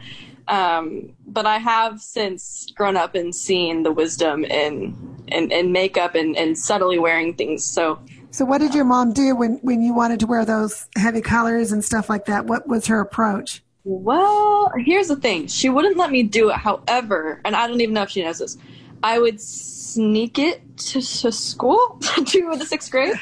Um, 0.47 1.13
but 1.25 1.47
I 1.47 1.57
have 1.57 1.99
since 2.01 2.67
grown 2.75 2.95
up 2.95 3.15
and 3.15 3.33
seen 3.33 3.81
the 3.81 3.91
wisdom 3.91 4.45
in 4.45 4.95
in, 5.27 5.51
in 5.51 5.71
makeup 5.71 6.13
and, 6.13 6.37
and 6.37 6.55
subtly 6.55 6.99
wearing 6.99 7.33
things. 7.33 7.63
So 7.63 7.99
So 8.29 8.45
what 8.45 8.59
did 8.59 8.75
your 8.75 8.85
mom 8.85 9.11
do 9.11 9.35
when, 9.35 9.53
when 9.63 9.81
you 9.81 9.93
wanted 9.93 10.19
to 10.19 10.27
wear 10.27 10.45
those 10.45 10.87
heavy 10.95 11.21
colors 11.21 11.71
and 11.71 11.83
stuff 11.83 12.09
like 12.09 12.25
that? 12.25 12.45
What 12.45 12.67
was 12.67 12.85
her 12.87 12.99
approach? 12.99 13.63
Well, 13.83 14.71
here's 14.77 15.07
the 15.07 15.15
thing. 15.15 15.47
She 15.47 15.67
wouldn't 15.67 15.97
let 15.97 16.11
me 16.11 16.21
do 16.23 16.51
it. 16.51 16.57
However, 16.57 17.41
and 17.43 17.55
I 17.55 17.67
don't 17.67 17.81
even 17.81 17.95
know 17.95 18.03
if 18.03 18.11
she 18.11 18.23
knows 18.23 18.37
this, 18.37 18.57
I 19.03 19.19
would 19.19 19.41
sneak 19.41 20.37
it 20.39 20.77
to, 20.77 21.01
to 21.01 21.31
school 21.31 21.99
to 22.25 22.55
the 22.57 22.65
sixth 22.65 22.91
grade, 22.91 23.19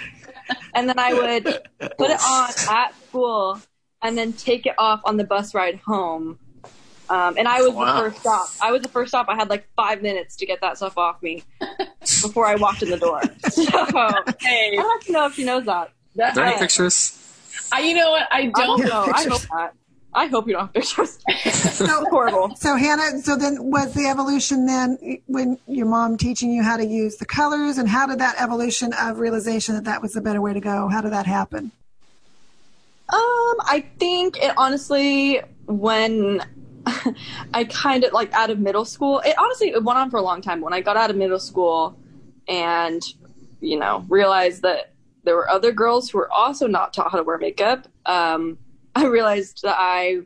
and 0.76 0.88
then 0.90 1.00
I 1.00 1.14
would 1.14 1.50
put 1.98 2.12
it 2.12 2.20
on 2.24 2.50
at 2.68 2.96
school, 3.08 3.62
and 4.02 4.18
then 4.18 4.34
take 4.34 4.66
it 4.66 4.76
off 4.78 5.02
on 5.06 5.18
the 5.18 5.24
bus 5.24 5.54
ride 5.54 5.80
home. 5.86 6.40
Um, 7.10 7.36
and 7.38 7.48
I 7.48 7.62
was 7.62 7.76
Wow. 7.76 7.86
the 7.96 8.00
first 8.02 8.20
stop. 8.20 8.54
I 8.62 8.72
was 8.72 8.82
the 8.84 8.90
first 8.90 9.10
stop. 9.10 9.28
I 9.30 9.36
had 9.36 9.50
like 9.50 9.68
five 9.76 10.02
minutes 10.02 10.36
to 10.38 10.46
get 10.46 10.62
that 10.62 10.78
stuff 10.78 10.98
off 10.98 11.22
me 11.24 11.44
before 12.22 12.46
I 12.46 12.56
walked 12.56 12.84
in 12.84 12.90
the 12.90 12.98
door. 12.98 13.36
So 13.50 13.64
I 13.98 14.22
Hey, 14.40 14.72
don't 14.76 14.92
have 15.00 15.06
to 15.08 15.12
know 15.12 15.26
if 15.28 15.34
she 15.34 15.44
knows 15.44 15.66
that. 15.66 15.92
that, 16.16 16.32
Are 16.32 16.36
there 16.36 16.46
any 16.46 16.54
pictures? 16.54 17.18
I, 17.72 17.82
you 17.82 17.94
know 17.96 18.12
what? 18.12 18.28
I 18.32 18.48
I 18.54 18.66
don't 18.66 18.68
don't 18.68 18.86
know. 18.86 19.10
I 19.14 19.26
hope 19.26 19.42
not. 19.52 19.74
I 20.14 20.26
hope 20.26 20.48
you 20.48 20.54
don't 20.54 20.64
have 20.64 20.74
pictures. 20.74 21.20
So, 21.44 21.86
Horrible. 22.10 22.56
so 22.58 22.76
Hannah, 22.76 23.22
so 23.22 23.36
then 23.36 23.58
was 23.70 23.94
the 23.94 24.08
evolution 24.08 24.66
then 24.66 24.98
when 25.28 25.60
your 25.68 25.86
mom 25.86 26.18
teaching 26.18 26.52
you 26.52 26.64
how 26.64 26.78
to 26.78 26.86
use 26.86 27.18
the 27.18 27.26
colors 27.26 27.78
and 27.78 27.88
how 27.88 28.08
did 28.08 28.20
that 28.20 28.36
evolution 28.42 28.92
of 29.00 29.20
realization 29.20 29.76
that 29.76 29.84
that 29.84 30.02
was 30.02 30.14
the 30.14 30.22
better 30.22 30.42
way 30.42 30.54
to 30.54 30.60
go? 30.60 30.88
How 30.88 31.02
did 31.02 31.14
that 31.14 31.28
happen? 31.28 31.72
Um, 33.12 33.56
I 33.62 33.86
think 34.00 34.38
it 34.38 34.54
honestly 34.58 35.42
when 35.68 36.42
I 37.54 37.66
kind 37.66 38.04
of 38.04 38.12
like 38.12 38.34
out 38.34 38.50
of 38.50 38.60
middle 38.60 38.86
school, 38.86 39.20
it 39.20 39.36
honestly 39.38 39.70
it 39.70 39.84
went 39.84 40.00
on 40.00 40.10
for 40.10 40.18
a 40.18 40.24
long 40.24 40.42
time. 40.42 40.62
When 40.62 40.74
I 40.74 40.82
got 40.82 40.98
out 40.98 41.10
of 41.10 41.16
middle 41.16 41.40
school 41.40 41.98
and 42.48 43.02
you 43.62 43.78
know 43.78 44.06
realized 44.10 44.64
that 44.64 44.94
there 45.24 45.36
were 45.36 45.50
other 45.50 45.72
girls 45.72 46.10
who 46.10 46.18
were 46.18 46.32
also 46.32 46.66
not 46.66 46.94
taught 46.94 47.12
how 47.12 47.18
to 47.18 47.24
wear 47.24 47.38
makeup, 47.38 47.88
um, 48.06 48.58
I 49.00 49.06
realized 49.06 49.62
that 49.64 49.76
I 49.78 50.22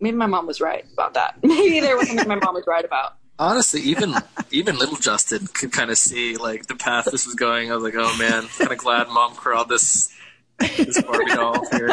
maybe 0.00 0.16
my 0.16 0.26
mom 0.26 0.46
was 0.46 0.60
right 0.60 0.84
about 0.92 1.14
that. 1.14 1.36
Maybe 1.42 1.80
there 1.80 1.96
was 1.96 2.08
something 2.08 2.28
my 2.28 2.36
mom 2.36 2.54
was 2.54 2.64
right 2.66 2.84
about. 2.84 3.16
Honestly, 3.38 3.80
even 3.82 4.14
even 4.50 4.78
little 4.78 4.96
Justin 4.96 5.46
could 5.46 5.72
kind 5.72 5.90
of 5.90 5.98
see 5.98 6.36
like 6.36 6.66
the 6.66 6.74
path 6.74 7.04
this 7.06 7.26
was 7.26 7.34
going. 7.34 7.70
I 7.70 7.74
was 7.74 7.84
like, 7.84 7.94
oh 7.96 8.16
man, 8.16 8.46
kind 8.58 8.72
of 8.72 8.78
glad 8.78 9.08
mom 9.08 9.34
corralled 9.34 9.68
this 9.68 10.12
this 10.58 11.00
Barbie 11.02 11.34
doll 11.34 11.64
here. 11.70 11.88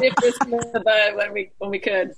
nip 0.00 0.14
this 0.20 0.38
in 0.42 0.50
the 0.50 0.82
bud 0.84 1.16
when 1.16 1.32
we 1.32 1.50
when 1.58 1.70
we 1.70 1.78
could. 1.78 2.12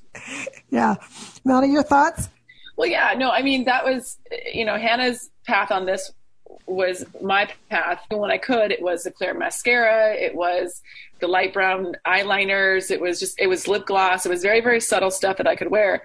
Yeah. 0.70 0.96
Melanie, 1.44 1.72
your 1.72 1.82
thoughts? 1.82 2.28
Well, 2.76 2.88
yeah, 2.88 3.14
no, 3.16 3.30
I 3.30 3.42
mean 3.42 3.64
that 3.64 3.84
was 3.84 4.18
you 4.52 4.64
know 4.64 4.76
Hannah's 4.76 5.30
path 5.46 5.72
on 5.72 5.86
this 5.86 6.12
was 6.66 7.04
my 7.20 7.48
path. 7.70 8.04
When 8.10 8.30
I 8.30 8.38
could, 8.38 8.72
it 8.72 8.82
was 8.82 9.04
the 9.04 9.10
clear 9.10 9.34
mascara, 9.34 10.14
it 10.14 10.34
was 10.34 10.82
the 11.20 11.28
light 11.28 11.52
brown 11.52 11.96
eyeliners, 12.06 12.90
it 12.90 13.00
was 13.00 13.20
just 13.20 13.38
it 13.40 13.46
was 13.46 13.68
lip 13.68 13.86
gloss, 13.86 14.26
it 14.26 14.28
was 14.28 14.42
very 14.42 14.60
very 14.60 14.80
subtle 14.80 15.10
stuff 15.10 15.36
that 15.36 15.46
I 15.46 15.56
could 15.56 15.70
wear. 15.70 16.02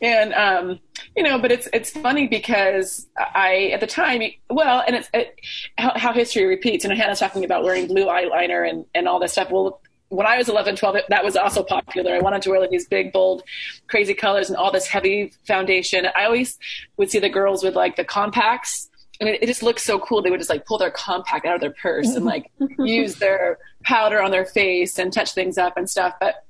And 0.00 0.34
um, 0.34 0.80
you 1.16 1.22
know, 1.22 1.38
but 1.38 1.52
it's 1.52 1.68
it's 1.72 1.90
funny 1.90 2.26
because 2.26 3.06
I 3.16 3.70
at 3.72 3.80
the 3.80 3.86
time, 3.86 4.22
well, 4.50 4.82
and 4.86 4.96
it's 4.96 5.08
it, 5.14 5.40
how, 5.78 5.92
how 5.96 6.12
history 6.12 6.44
repeats. 6.44 6.84
And 6.84 6.92
Hannah's 6.92 7.20
talking 7.20 7.44
about 7.44 7.62
wearing 7.62 7.86
blue 7.86 8.06
eyeliner 8.06 8.68
and 8.68 8.84
and 8.94 9.06
all 9.06 9.20
this 9.20 9.32
stuff. 9.32 9.50
Well, 9.50 9.80
when 10.12 10.26
I 10.26 10.36
was 10.36 10.50
11, 10.50 10.76
12, 10.76 10.96
that 11.08 11.24
was 11.24 11.36
also 11.36 11.62
popular. 11.62 12.14
I 12.14 12.18
wanted 12.18 12.42
to 12.42 12.50
wear 12.50 12.60
like 12.60 12.68
these 12.68 12.86
big, 12.86 13.12
bold, 13.12 13.42
crazy 13.86 14.12
colors 14.12 14.50
and 14.50 14.58
all 14.58 14.70
this 14.70 14.86
heavy 14.86 15.32
foundation. 15.46 16.06
I 16.14 16.24
always 16.24 16.58
would 16.98 17.10
see 17.10 17.18
the 17.18 17.30
girls 17.30 17.64
with 17.64 17.74
like 17.74 17.96
the 17.96 18.04
compacts. 18.04 18.90
And 19.22 19.28
it, 19.28 19.40
it 19.40 19.46
just 19.46 19.62
looks 19.62 19.84
so 19.84 20.00
cool. 20.00 20.20
They 20.20 20.30
would 20.30 20.40
just 20.40 20.50
like 20.50 20.66
pull 20.66 20.78
their 20.78 20.90
compact 20.90 21.46
out 21.46 21.54
of 21.54 21.60
their 21.60 21.70
purse 21.70 22.08
and 22.16 22.24
like 22.24 22.50
use 22.78 23.14
their 23.16 23.58
powder 23.84 24.20
on 24.20 24.32
their 24.32 24.44
face 24.44 24.98
and 24.98 25.12
touch 25.12 25.32
things 25.32 25.58
up 25.58 25.76
and 25.76 25.88
stuff. 25.88 26.14
But 26.18 26.44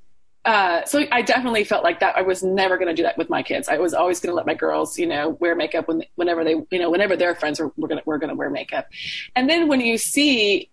uh, 0.47 0.83
so 0.87 1.05
I 1.13 1.21
definitely 1.21 1.65
felt 1.65 1.85
like 1.85 2.01
that. 2.01 2.17
I 2.17 2.23
was 2.23 2.43
never 2.43 2.79
going 2.79 2.89
to 2.89 2.95
do 2.95 3.03
that 3.03 3.19
with 3.19 3.29
my 3.29 3.43
kids. 3.43 3.69
I 3.69 3.77
was 3.77 3.93
always 3.93 4.21
going 4.21 4.31
to 4.31 4.35
let 4.35 4.47
my 4.47 4.55
girls, 4.55 4.99
you 4.99 5.07
know, 5.07 5.37
wear 5.39 5.55
makeup 5.55 5.87
when, 5.87 6.03
whenever 6.15 6.45
they, 6.45 6.55
you 6.71 6.79
know, 6.79 6.91
whenever 6.91 7.15
their 7.15 7.35
friends 7.35 7.61
were, 7.61 7.71
were 7.77 7.89
going 7.89 8.01
to, 8.01 8.05
were 8.07 8.19
going 8.19 8.31
to 8.31 8.35
wear 8.35 8.49
makeup. 8.49 8.89
And 9.37 9.51
then 9.51 9.69
when 9.69 9.83
you 9.83 9.99
see 9.99 10.71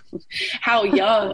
how 0.60 0.84
young 0.84 1.32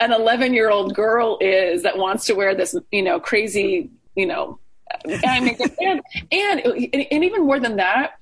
an 0.00 0.10
11 0.10 0.54
year 0.54 0.70
old 0.70 0.94
girl 0.94 1.36
is 1.42 1.82
that 1.82 1.98
wants 1.98 2.24
to 2.26 2.32
wear 2.32 2.54
this, 2.54 2.74
you 2.90 3.02
know, 3.02 3.20
crazy, 3.20 3.90
you 4.16 4.24
know, 4.24 4.58
makeup 5.06 5.70
and, 5.80 6.00
and, 6.32 6.60
and 6.62 7.24
even 7.24 7.42
more 7.42 7.60
than 7.60 7.76
that, 7.76 8.14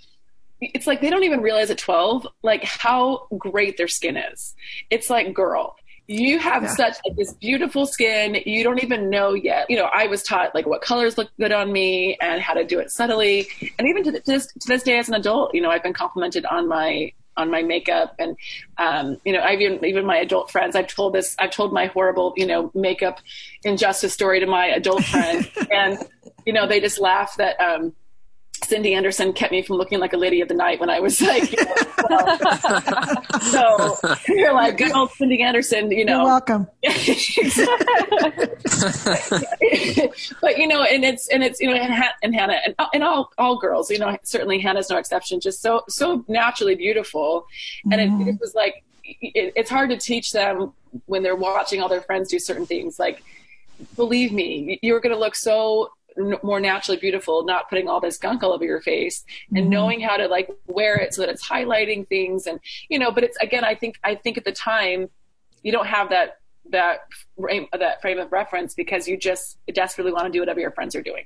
it's 0.74 0.86
like 0.86 1.00
they 1.00 1.10
don't 1.10 1.24
even 1.24 1.40
realize 1.40 1.70
at 1.70 1.78
12 1.78 2.26
like 2.42 2.64
how 2.64 3.26
great 3.36 3.76
their 3.76 3.88
skin 3.88 4.16
is. 4.16 4.54
It's 4.90 5.10
like, 5.10 5.34
girl, 5.34 5.76
you 6.06 6.38
have 6.38 6.62
Yeah. 6.64 6.68
such 6.74 6.96
like, 7.06 7.16
this 7.16 7.32
beautiful 7.34 7.86
skin. 7.86 8.36
You 8.46 8.62
don't 8.64 8.82
even 8.82 9.10
know 9.10 9.34
yet. 9.34 9.68
You 9.68 9.76
know, 9.76 9.88
I 9.92 10.06
was 10.06 10.22
taught 10.22 10.54
like 10.54 10.66
what 10.66 10.82
colors 10.82 11.18
look 11.18 11.30
good 11.38 11.52
on 11.52 11.72
me 11.72 12.16
and 12.20 12.40
how 12.40 12.54
to 12.54 12.64
do 12.64 12.78
it 12.78 12.90
subtly. 12.90 13.48
And 13.78 13.88
even 13.88 14.04
to, 14.04 14.20
this, 14.24 14.46
to 14.46 14.68
this 14.68 14.82
day 14.82 14.98
as 14.98 15.08
an 15.08 15.14
adult, 15.14 15.54
you 15.54 15.60
know, 15.60 15.70
I've 15.70 15.82
been 15.82 15.92
complimented 15.94 16.44
on 16.46 16.68
my 16.68 17.12
on 17.34 17.50
my 17.50 17.62
makeup 17.62 18.14
and 18.18 18.36
um, 18.76 19.16
you 19.24 19.32
know 19.32 19.40
I've 19.40 19.58
even 19.62 19.82
even 19.86 20.04
my 20.04 20.18
adult 20.18 20.50
friends 20.50 20.76
I've 20.76 20.86
told 20.88 21.14
this 21.14 21.34
I've 21.38 21.50
told 21.50 21.72
my 21.72 21.86
horrible 21.86 22.34
you 22.36 22.44
know 22.44 22.70
makeup 22.74 23.20
injustice 23.64 24.12
story 24.12 24.38
to 24.40 24.44
my 24.44 24.66
adult 24.66 25.02
friends 25.04 25.48
and 25.70 25.96
you 26.44 26.52
know 26.52 26.66
they 26.66 26.78
just 26.78 27.00
laugh 27.00 27.34
that 27.38 27.58
um, 27.58 27.94
Cindy 28.64 28.94
Anderson 28.94 29.32
kept 29.32 29.52
me 29.52 29.62
from 29.62 29.76
looking 29.76 29.98
like 29.98 30.12
a 30.12 30.16
lady 30.16 30.40
of 30.40 30.48
the 30.48 30.54
night 30.54 30.80
when 30.80 30.90
I 30.90 31.00
was 31.00 31.20
like, 31.20 31.50
you 31.52 31.58
know, 32.10 32.36
so 33.40 33.96
you're 34.28 34.54
like, 34.54 34.78
good 34.78 34.92
old 34.92 35.10
Cindy 35.12 35.42
Anderson, 35.42 35.90
you 35.90 36.04
know. 36.04 36.18
You're 36.18 36.24
welcome. 36.24 36.66
but 40.40 40.58
you 40.58 40.66
know, 40.66 40.82
and 40.82 41.04
it's 41.04 41.28
and 41.28 41.42
it's 41.42 41.60
you 41.60 41.68
know, 41.68 41.74
and, 41.74 42.04
and 42.22 42.34
Hannah 42.34 42.60
and, 42.64 42.74
uh, 42.78 42.88
and 42.94 43.02
all 43.04 43.30
all 43.38 43.58
girls, 43.58 43.90
you 43.90 43.98
know, 43.98 44.16
certainly 44.22 44.58
Hannah's 44.58 44.90
no 44.90 44.96
exception. 44.96 45.40
Just 45.40 45.60
so 45.62 45.82
so 45.88 46.24
naturally 46.28 46.74
beautiful, 46.74 47.46
and 47.90 48.00
it, 48.00 48.08
mm-hmm. 48.08 48.28
it 48.28 48.40
was 48.40 48.54
like 48.54 48.84
it, 49.04 49.52
it's 49.56 49.70
hard 49.70 49.90
to 49.90 49.96
teach 49.96 50.32
them 50.32 50.72
when 51.06 51.22
they're 51.22 51.36
watching 51.36 51.80
all 51.82 51.88
their 51.88 52.00
friends 52.00 52.28
do 52.30 52.38
certain 52.38 52.66
things. 52.66 52.98
Like, 52.98 53.22
believe 53.96 54.32
me, 54.32 54.78
you're 54.82 55.00
going 55.00 55.14
to 55.14 55.18
look 55.18 55.34
so 55.34 55.90
more 56.42 56.60
naturally 56.60 56.98
beautiful 56.98 57.44
not 57.44 57.68
putting 57.68 57.88
all 57.88 58.00
this 58.00 58.18
gunk 58.18 58.42
all 58.42 58.52
over 58.52 58.64
your 58.64 58.80
face 58.80 59.24
and 59.50 59.58
mm-hmm. 59.58 59.70
knowing 59.70 60.00
how 60.00 60.16
to 60.16 60.26
like 60.26 60.50
wear 60.66 60.96
it 60.96 61.14
so 61.14 61.22
that 61.22 61.30
it's 61.30 61.46
highlighting 61.46 62.06
things 62.08 62.46
and 62.46 62.60
you 62.88 62.98
know 62.98 63.10
but 63.10 63.24
it's 63.24 63.36
again 63.38 63.64
i 63.64 63.74
think 63.74 63.98
i 64.04 64.14
think 64.14 64.36
at 64.36 64.44
the 64.44 64.52
time 64.52 65.08
you 65.62 65.72
don't 65.72 65.86
have 65.86 66.10
that 66.10 66.38
that 66.70 67.08
frame 67.38 67.66
that 67.78 68.00
frame 68.00 68.18
of 68.18 68.32
reference 68.32 68.74
because 68.74 69.08
you 69.08 69.16
just 69.16 69.58
desperately 69.72 70.12
want 70.12 70.26
to 70.26 70.30
do 70.30 70.40
whatever 70.40 70.60
your 70.60 70.70
friends 70.70 70.94
are 70.94 71.02
doing. 71.02 71.24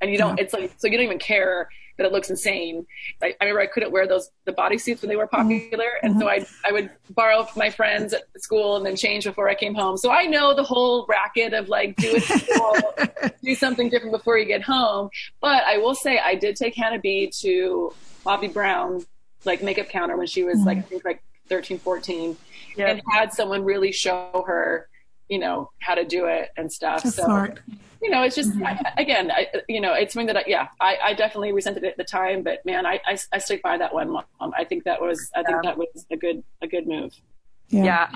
And 0.00 0.10
you 0.10 0.18
don't 0.18 0.38
it's 0.38 0.52
like 0.52 0.72
so 0.78 0.86
you 0.86 0.96
don't 0.96 1.04
even 1.04 1.18
care 1.18 1.68
that 1.98 2.06
it 2.06 2.12
looks 2.12 2.30
insane. 2.30 2.86
I, 3.22 3.34
I 3.40 3.44
remember 3.44 3.60
i 3.60 3.66
couldn't 3.66 3.92
wear 3.92 4.06
those 4.06 4.30
the 4.46 4.52
bodysuits 4.52 5.02
when 5.02 5.10
they 5.10 5.16
were 5.16 5.26
mm-hmm. 5.26 5.48
popular 5.48 5.88
and 6.02 6.18
so 6.18 6.28
i 6.28 6.46
i 6.64 6.72
would 6.72 6.90
borrow 7.10 7.44
from 7.44 7.58
my 7.58 7.70
friends 7.70 8.14
at 8.14 8.22
school 8.38 8.76
and 8.76 8.86
then 8.86 8.96
change 8.96 9.24
before 9.24 9.48
i 9.48 9.54
came 9.54 9.74
home. 9.74 9.96
So 9.96 10.10
i 10.10 10.24
know 10.24 10.54
the 10.54 10.64
whole 10.64 11.04
racket 11.06 11.52
of 11.52 11.68
like 11.68 11.96
do 11.96 12.14
it 12.16 12.22
school 12.22 13.30
do 13.42 13.54
something 13.54 13.90
different 13.90 14.12
before 14.12 14.38
you 14.38 14.46
get 14.46 14.62
home. 14.62 15.10
But 15.40 15.64
i 15.64 15.76
will 15.78 15.94
say 15.94 16.18
i 16.18 16.34
did 16.34 16.56
take 16.56 16.74
hannah 16.74 17.00
b 17.00 17.30
to 17.40 17.92
Bobbi 18.24 18.52
Brown 18.52 19.04
like 19.44 19.62
makeup 19.62 19.88
counter 19.88 20.16
when 20.16 20.26
she 20.26 20.44
was 20.44 20.60
like 20.60 20.78
mm-hmm. 20.78 20.86
i 20.86 20.88
think 20.88 21.04
like 21.04 21.22
13 21.48 21.78
14 21.78 22.36
Yeah. 22.76 22.88
and 22.88 23.02
had 23.10 23.32
someone 23.32 23.64
really 23.64 23.92
show 23.92 24.44
her 24.46 24.88
you 25.28 25.38
know, 25.38 25.70
how 25.80 25.94
to 25.94 26.04
do 26.04 26.26
it 26.26 26.50
and 26.56 26.72
stuff. 26.72 27.02
That's 27.02 27.16
so, 27.16 27.24
smart. 27.24 27.60
you 28.02 28.10
know, 28.10 28.22
it's 28.22 28.34
just 28.36 28.52
I, 28.64 28.92
again, 28.96 29.30
I, 29.30 29.48
you 29.68 29.80
know, 29.80 29.92
it's 29.92 30.14
something 30.14 30.26
that 30.26 30.36
I, 30.38 30.44
yeah, 30.46 30.68
I, 30.80 30.96
I 31.02 31.14
definitely 31.14 31.52
resented 31.52 31.84
it 31.84 31.88
at 31.92 31.96
the 31.96 32.04
time, 32.04 32.42
but 32.42 32.64
man, 32.64 32.86
I, 32.86 33.00
I, 33.06 33.18
I 33.32 33.38
stick 33.38 33.62
by 33.62 33.76
that 33.78 33.92
one. 33.94 34.10
Mom. 34.10 34.24
I 34.56 34.64
think 34.64 34.84
that 34.84 35.00
was 35.00 35.30
I 35.34 35.42
think 35.42 35.58
Yeah. 35.62 35.70
that 35.70 35.78
was 35.78 36.06
a 36.10 36.16
good 36.16 36.42
a 36.62 36.66
good 36.66 36.86
move. 36.86 37.12
Yeah. 37.68 38.08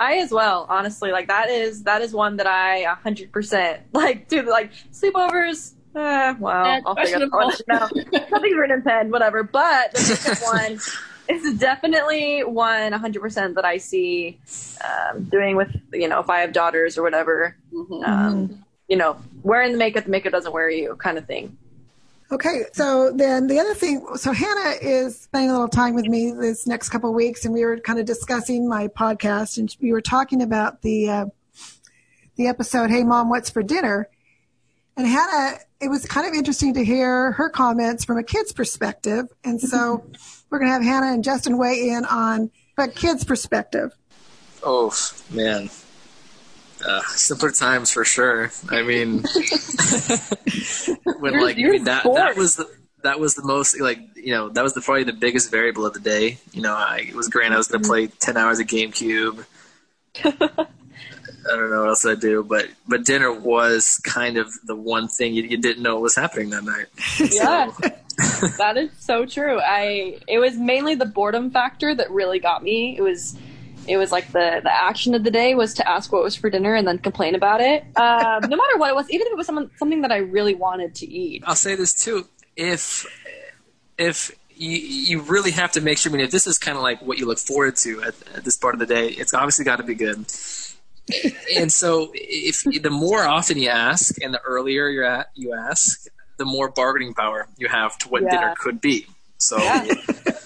I 0.00 0.18
as 0.18 0.30
well, 0.30 0.64
honestly. 0.68 1.10
Like 1.10 1.26
that 1.28 1.50
is 1.50 1.82
that 1.82 2.02
is 2.02 2.12
one 2.14 2.36
that 2.36 2.46
I 2.46 2.78
a 2.78 2.94
hundred 2.94 3.32
percent 3.32 3.82
like 3.92 4.28
do 4.28 4.42
like 4.48 4.70
sleepovers. 4.92 5.72
Eh, 5.96 6.34
well, 6.38 6.64
Eh, 6.66 6.80
I'll 6.86 6.94
figure 6.94 7.22
it 7.24 7.30
questionable. 7.30 7.82
out. 7.84 7.90
No, 8.12 8.20
nothing's 8.30 8.56
written 8.56 8.76
in 8.78 8.82
pen, 8.82 9.10
whatever. 9.10 9.42
But 9.42 9.92
the 9.92 9.98
second 9.98 10.46
one 10.68 10.78
is 11.28 11.58
definitely 11.58 12.42
one 12.44 12.90
one 12.90 12.92
hundred 12.92 13.20
percent 13.20 13.54
that 13.56 13.64
I 13.64 13.78
see 13.78 14.38
um, 14.84 15.24
doing 15.24 15.56
with 15.56 15.74
you 15.92 16.08
know 16.08 16.20
if 16.20 16.30
I 16.30 16.40
have 16.40 16.52
daughters 16.52 16.96
or 16.98 17.02
whatever. 17.02 17.56
Mhm. 17.72 18.06
Um, 18.06 18.64
you 18.88 18.96
know, 18.96 19.18
wearing 19.42 19.72
the 19.72 19.78
makeup, 19.78 20.04
the 20.04 20.10
makeup 20.10 20.32
doesn't 20.32 20.52
wear 20.52 20.70
you, 20.70 20.96
kind 20.96 21.18
of 21.18 21.26
thing. 21.26 21.56
Okay, 22.30 22.64
so 22.72 23.10
then 23.10 23.46
the 23.46 23.58
other 23.58 23.74
thing, 23.74 24.06
so 24.16 24.32
Hannah 24.32 24.76
is 24.82 25.18
spending 25.18 25.48
a 25.48 25.52
little 25.54 25.68
time 25.68 25.94
with 25.94 26.06
me 26.06 26.30
this 26.30 26.66
next 26.66 26.90
couple 26.90 27.08
of 27.08 27.16
weeks, 27.16 27.44
and 27.46 27.54
we 27.54 27.64
were 27.64 27.78
kind 27.78 27.98
of 27.98 28.04
discussing 28.04 28.68
my 28.68 28.88
podcast, 28.88 29.56
and 29.56 29.74
we 29.80 29.92
were 29.92 30.02
talking 30.02 30.42
about 30.42 30.82
the 30.82 31.08
uh, 31.08 31.26
the 32.36 32.46
episode, 32.46 32.90
"Hey 32.90 33.02
Mom, 33.02 33.30
what's 33.30 33.48
for 33.48 33.62
dinner?" 33.62 34.08
And 34.98 35.06
Hannah, 35.06 35.58
it 35.80 35.88
was 35.88 36.04
kind 36.04 36.26
of 36.26 36.34
interesting 36.34 36.74
to 36.74 36.84
hear 36.84 37.30
her 37.32 37.48
comments 37.48 38.04
from 38.04 38.18
a 38.18 38.24
kid's 38.24 38.52
perspective, 38.52 39.26
and 39.44 39.60
so 39.60 40.04
we're 40.50 40.58
going 40.58 40.68
to 40.68 40.72
have 40.72 40.82
Hannah 40.82 41.12
and 41.12 41.22
Justin 41.22 41.56
weigh 41.56 41.90
in 41.90 42.04
on 42.04 42.50
a 42.76 42.88
kid's 42.88 43.22
perspective. 43.22 43.92
Oh 44.64 44.92
man, 45.30 45.70
uh, 46.84 47.02
simpler 47.10 47.52
times 47.52 47.92
for 47.92 48.04
sure. 48.04 48.50
I 48.70 48.82
mean, 48.82 49.22
when 51.20 51.32
You're- 51.32 51.44
like 51.44 51.58
you're 51.58 51.74
mean, 51.74 51.84
that, 51.84 52.02
that 52.02 52.36
was 52.36 52.56
the 52.56 52.68
that 53.04 53.20
was 53.20 53.36
the 53.36 53.44
most 53.44 53.80
like 53.80 54.00
you 54.16 54.32
know 54.32 54.48
that 54.48 54.64
was 54.64 54.74
the 54.74 54.80
probably 54.80 55.04
the 55.04 55.12
biggest 55.12 55.52
variable 55.52 55.86
of 55.86 55.94
the 55.94 56.00
day. 56.00 56.38
You 56.52 56.62
know, 56.62 56.74
I 56.74 57.06
it 57.08 57.14
was 57.14 57.28
great. 57.28 57.52
I 57.52 57.56
was 57.56 57.68
going 57.68 57.84
to 57.84 57.88
play 57.88 58.08
ten 58.08 58.36
hours 58.36 58.58
of 58.58 58.66
GameCube. 58.66 59.44
I 61.46 61.56
don't 61.56 61.70
know 61.70 61.80
what 61.80 61.88
else 61.88 62.04
I 62.04 62.14
do, 62.14 62.42
but 62.44 62.68
but 62.86 63.04
dinner 63.04 63.32
was 63.32 64.00
kind 64.04 64.36
of 64.36 64.52
the 64.64 64.74
one 64.74 65.08
thing 65.08 65.34
you, 65.34 65.42
you 65.44 65.56
didn't 65.56 65.82
know 65.82 65.98
was 65.98 66.16
happening 66.16 66.50
that 66.50 66.64
night. 66.64 66.86
Yeah. 67.32 67.70
that 68.58 68.76
is 68.76 68.90
so 68.98 69.24
true. 69.24 69.60
I 69.60 70.18
it 70.26 70.38
was 70.38 70.56
mainly 70.56 70.96
the 70.96 71.06
boredom 71.06 71.50
factor 71.50 71.94
that 71.94 72.10
really 72.10 72.40
got 72.40 72.64
me. 72.64 72.96
It 72.98 73.02
was 73.02 73.36
it 73.86 73.96
was 73.96 74.10
like 74.10 74.32
the 74.32 74.60
the 74.62 74.72
action 74.72 75.14
of 75.14 75.22
the 75.22 75.30
day 75.30 75.54
was 75.54 75.74
to 75.74 75.88
ask 75.88 76.12
what 76.12 76.22
was 76.22 76.34
for 76.34 76.50
dinner 76.50 76.74
and 76.74 76.86
then 76.86 76.98
complain 76.98 77.36
about 77.36 77.60
it. 77.60 77.84
Um, 77.96 78.40
no 78.48 78.56
matter 78.56 78.76
what 78.76 78.90
it 78.90 78.96
was, 78.96 79.08
even 79.10 79.26
if 79.28 79.32
it 79.32 79.36
was 79.36 79.46
someone, 79.46 79.70
something 79.76 80.02
that 80.02 80.10
I 80.10 80.18
really 80.18 80.54
wanted 80.54 80.96
to 80.96 81.06
eat. 81.08 81.44
I'll 81.46 81.54
say 81.54 81.76
this 81.76 81.94
too: 81.94 82.26
if 82.56 83.06
if 83.98 84.32
you 84.56 84.76
you 84.76 85.20
really 85.20 85.52
have 85.52 85.72
to 85.72 85.80
make 85.80 85.98
sure. 85.98 86.10
I 86.10 86.16
mean, 86.16 86.24
if 86.24 86.32
this 86.32 86.46
is 86.46 86.58
kind 86.58 86.76
of 86.76 86.82
like 86.82 87.00
what 87.00 87.18
you 87.18 87.26
look 87.26 87.38
forward 87.38 87.76
to 87.76 88.02
at, 88.02 88.14
at 88.34 88.44
this 88.44 88.56
part 88.56 88.74
of 88.74 88.80
the 88.80 88.86
day, 88.86 89.08
it's 89.08 89.32
obviously 89.32 89.64
got 89.64 89.76
to 89.76 89.84
be 89.84 89.94
good. 89.94 90.26
And 91.56 91.72
so, 91.72 92.10
if 92.14 92.62
the 92.64 92.90
more 92.90 93.22
often 93.24 93.58
you 93.58 93.68
ask, 93.68 94.20
and 94.22 94.32
the 94.34 94.40
earlier 94.40 94.88
you're 94.88 95.04
at, 95.04 95.28
you 95.34 95.54
ask, 95.54 96.06
the 96.36 96.44
more 96.44 96.68
bargaining 96.70 97.14
power 97.14 97.48
you 97.58 97.68
have 97.68 97.96
to 97.98 98.08
what 98.08 98.22
Yeah. 98.22 98.30
dinner 98.30 98.54
could 98.58 98.80
be. 98.80 99.06
So 99.38 99.58
Yeah. 99.58 99.84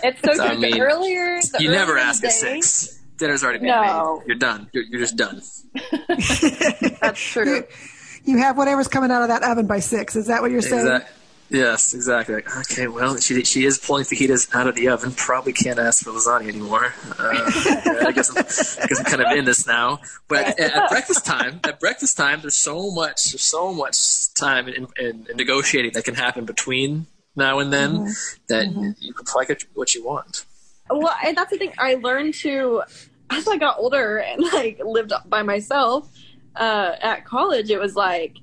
It's 0.05 0.21
so 0.25 0.35
So, 0.35 0.45
I 0.45 0.57
mean, 0.57 0.73
the 0.73 0.81
earlier, 0.81 1.41
the 1.41 1.59
you 1.63 1.71
never 1.71 1.93
earlier 1.93 2.05
ask 2.05 2.21
the 2.23 2.29
at 2.29 2.33
six. 2.35 2.99
Dinner's 3.19 3.45
already 3.45 3.59
been 3.61 3.69
No. 3.69 4.19
made. 4.19 4.27
You're 4.29 4.37
done. 4.39 4.69
You're, 4.73 4.85
you're 4.85 5.01
just 5.01 5.17
done. 5.17 5.43
That's 7.01 7.21
true. 7.21 7.65
You 8.25 8.39
have 8.39 8.57
whatever's 8.57 8.89
coming 8.89 9.11
out 9.11 9.23
of 9.23 9.29
that 9.29 9.43
oven 9.43 9.67
by 9.67 9.81
six. 9.81 10.17
Is 10.17 10.27
that 10.29 10.43
what 10.43 10.51
you're 10.51 10.63
saying? 10.63 10.87
Exact- 10.87 11.11
Yes, 11.53 11.93
exactly. 11.93 12.37
Like, 12.37 12.57
okay, 12.61 12.89
well, 12.89 13.19
she 13.19 13.45
she 13.45 13.67
is 13.67 13.77
pulling 13.77 14.05
fajitas 14.05 14.55
out 14.55 14.69
of 14.69 14.75
the 14.75 14.89
oven. 14.89 15.13
Probably 15.13 15.53
can't 15.53 15.79
ask 15.79 16.03
for 16.03 16.11
lasagna 16.11 16.49
anymore. 16.49 16.95
Uh, 17.11 17.13
I 18.07 18.13
guess 18.15 18.31
I'm, 18.31 18.39
I 18.39 18.87
guess 18.87 18.99
I'm 18.99 19.05
kind 19.05 19.21
of 19.21 19.37
in 19.37 19.45
this 19.45 19.67
now. 19.67 20.01
But 20.29 20.59
at, 20.59 20.61
at 20.61 20.89
breakfast 20.89 21.27
time, 21.27 21.61
at 21.65 21.79
breakfast 21.79 22.17
time, 22.17 22.41
there's 22.41 22.57
so 22.57 22.91
much, 22.91 23.33
there's 23.33 23.43
so 23.43 23.75
much 23.75 24.33
time 24.33 24.67
in, 24.67 24.87
in, 24.99 25.27
in 25.29 25.37
negotiating 25.37 25.93
that 25.93 26.05
can 26.05 26.15
happen 26.15 26.47
between 26.47 27.07
now 27.37 27.59
and 27.59 27.71
then 27.71 28.15
that 28.49 28.95
you 28.99 29.13
can 29.13 29.27
probably 29.27 29.47
get 29.47 29.63
what 29.75 29.95
you 29.95 30.03
want. 30.03 30.47
Well, 30.89 31.15
and 31.23 31.37
that's 31.37 31.51
the 31.51 31.59
thing. 31.59 31.75
I 31.79 31.97
learned 31.97 32.33
to 32.35 32.83
as 33.29 33.47
I 33.47 33.59
got 33.59 33.79
older 33.79 34.19
and 34.19 34.43
like 34.55 34.81
lived 34.83 35.13
by 35.27 35.43
myself 35.43 36.11
uh, 36.57 36.93
at 37.03 37.27
college. 37.27 37.71
It 37.71 37.79
was 37.79 37.95
like 37.95 38.39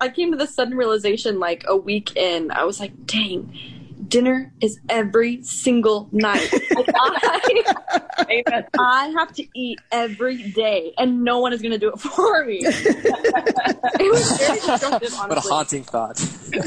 I 0.00 0.08
came 0.08 0.30
to 0.32 0.36
this 0.36 0.54
sudden 0.54 0.76
realization 0.76 1.38
like 1.38 1.64
a 1.68 1.76
week 1.76 2.16
in. 2.16 2.50
I 2.50 2.64
was 2.64 2.80
like, 2.80 3.06
dang. 3.06 3.52
Dinner 4.08 4.52
is 4.60 4.80
every 4.88 5.42
single 5.44 6.08
night. 6.10 6.50
Like, 6.74 6.88
I, 6.96 8.64
I 8.78 9.08
have 9.16 9.32
to 9.34 9.46
eat 9.54 9.78
every 9.92 10.50
day, 10.50 10.94
and 10.98 11.22
no 11.22 11.38
one 11.38 11.52
is 11.52 11.62
going 11.62 11.70
to 11.72 11.78
do 11.78 11.92
it 11.92 12.00
for 12.00 12.44
me. 12.44 12.60
it 12.64 14.10
was 14.10 14.38
very 14.38 14.54
destructive, 14.58 15.14
honestly. 15.14 15.28
What 15.28 15.38
a 15.38 15.40
haunting 15.42 15.84
thought. 15.84 16.20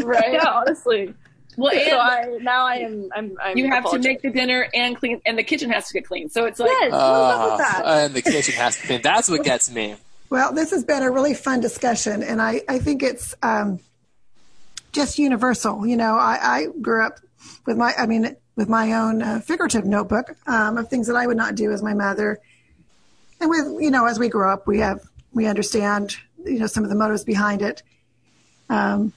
Right. 0.06 0.34
Yeah, 0.34 0.47
honestly. 0.47 1.13
Well, 1.58 1.73
and 1.73 1.89
So 1.89 1.97
I 1.99 2.38
now 2.41 2.65
I 2.65 2.76
am 2.78 3.10
I'm, 3.13 3.38
I'm 3.43 3.58
you 3.58 3.67
have 3.69 3.89
to 3.91 3.99
make 3.99 4.21
the 4.21 4.30
dinner 4.32 4.67
and 4.73 4.95
clean, 4.97 5.21
and 5.26 5.38
the 5.38 5.43
kitchen 5.43 5.69
has 5.71 5.88
to 5.89 5.93
get 5.93 6.06
clean. 6.08 6.30
So 6.30 6.45
it's 6.45 6.60
like 6.60 6.69
yes. 6.69 6.91
what's 6.91 7.04
up 7.04 7.43
with 7.43 7.54
Uh, 7.54 7.58
that? 7.58 7.84
and 8.06 8.13
the 8.13 8.21
kitchen 8.21 8.54
has 8.56 8.78
to 8.80 8.88
be. 8.88 8.97
That's 8.97 9.30
what 9.30 9.43
gets 9.43 9.69
me. 9.69 9.95
Well, 10.34 10.52
this 10.52 10.72
has 10.72 10.84
been 10.84 11.04
a 11.04 11.12
really 11.12 11.36
fun 11.36 11.60
discussion, 11.60 12.24
and 12.24 12.41
I, 12.41 12.63
I 12.67 12.80
think 12.80 13.04
it's 13.04 13.36
um, 13.43 13.80
just 14.91 15.19
universal. 15.19 15.86
You 15.86 15.96
know, 15.96 16.17
I, 16.17 16.39
I 16.41 16.67
grew 16.82 17.06
up 17.06 17.19
with 17.67 17.78
my, 17.78 17.93
I 17.96 18.08
mean, 18.08 18.36
with 18.56 18.67
my 18.67 18.93
own 18.93 19.22
uh, 19.22 19.41
figurative 19.41 19.86
notebook 19.86 20.36
um, 20.48 20.80
of 20.80 20.89
things 20.89 21.06
that 21.06 21.15
I 21.15 21.28
would 21.28 21.38
not 21.38 21.54
do 21.54 21.72
as 21.72 21.84
my 21.84 21.93
mother. 21.93 22.39
And 23.39 23.48
with, 23.48 23.80
you 23.80 23.91
know, 23.91 24.08
as 24.08 24.17
we 24.17 24.28
grow 24.28 24.52
up, 24.52 24.65
we 24.65 24.80
have, 24.80 25.02
we 25.34 25.46
understand, 25.46 26.17
you 26.43 26.58
know, 26.58 26.65
some 26.65 26.84
of 26.84 26.89
the 26.89 26.96
motives 26.96 27.24
behind 27.24 27.62
it. 27.62 27.84
Um, 28.72 29.13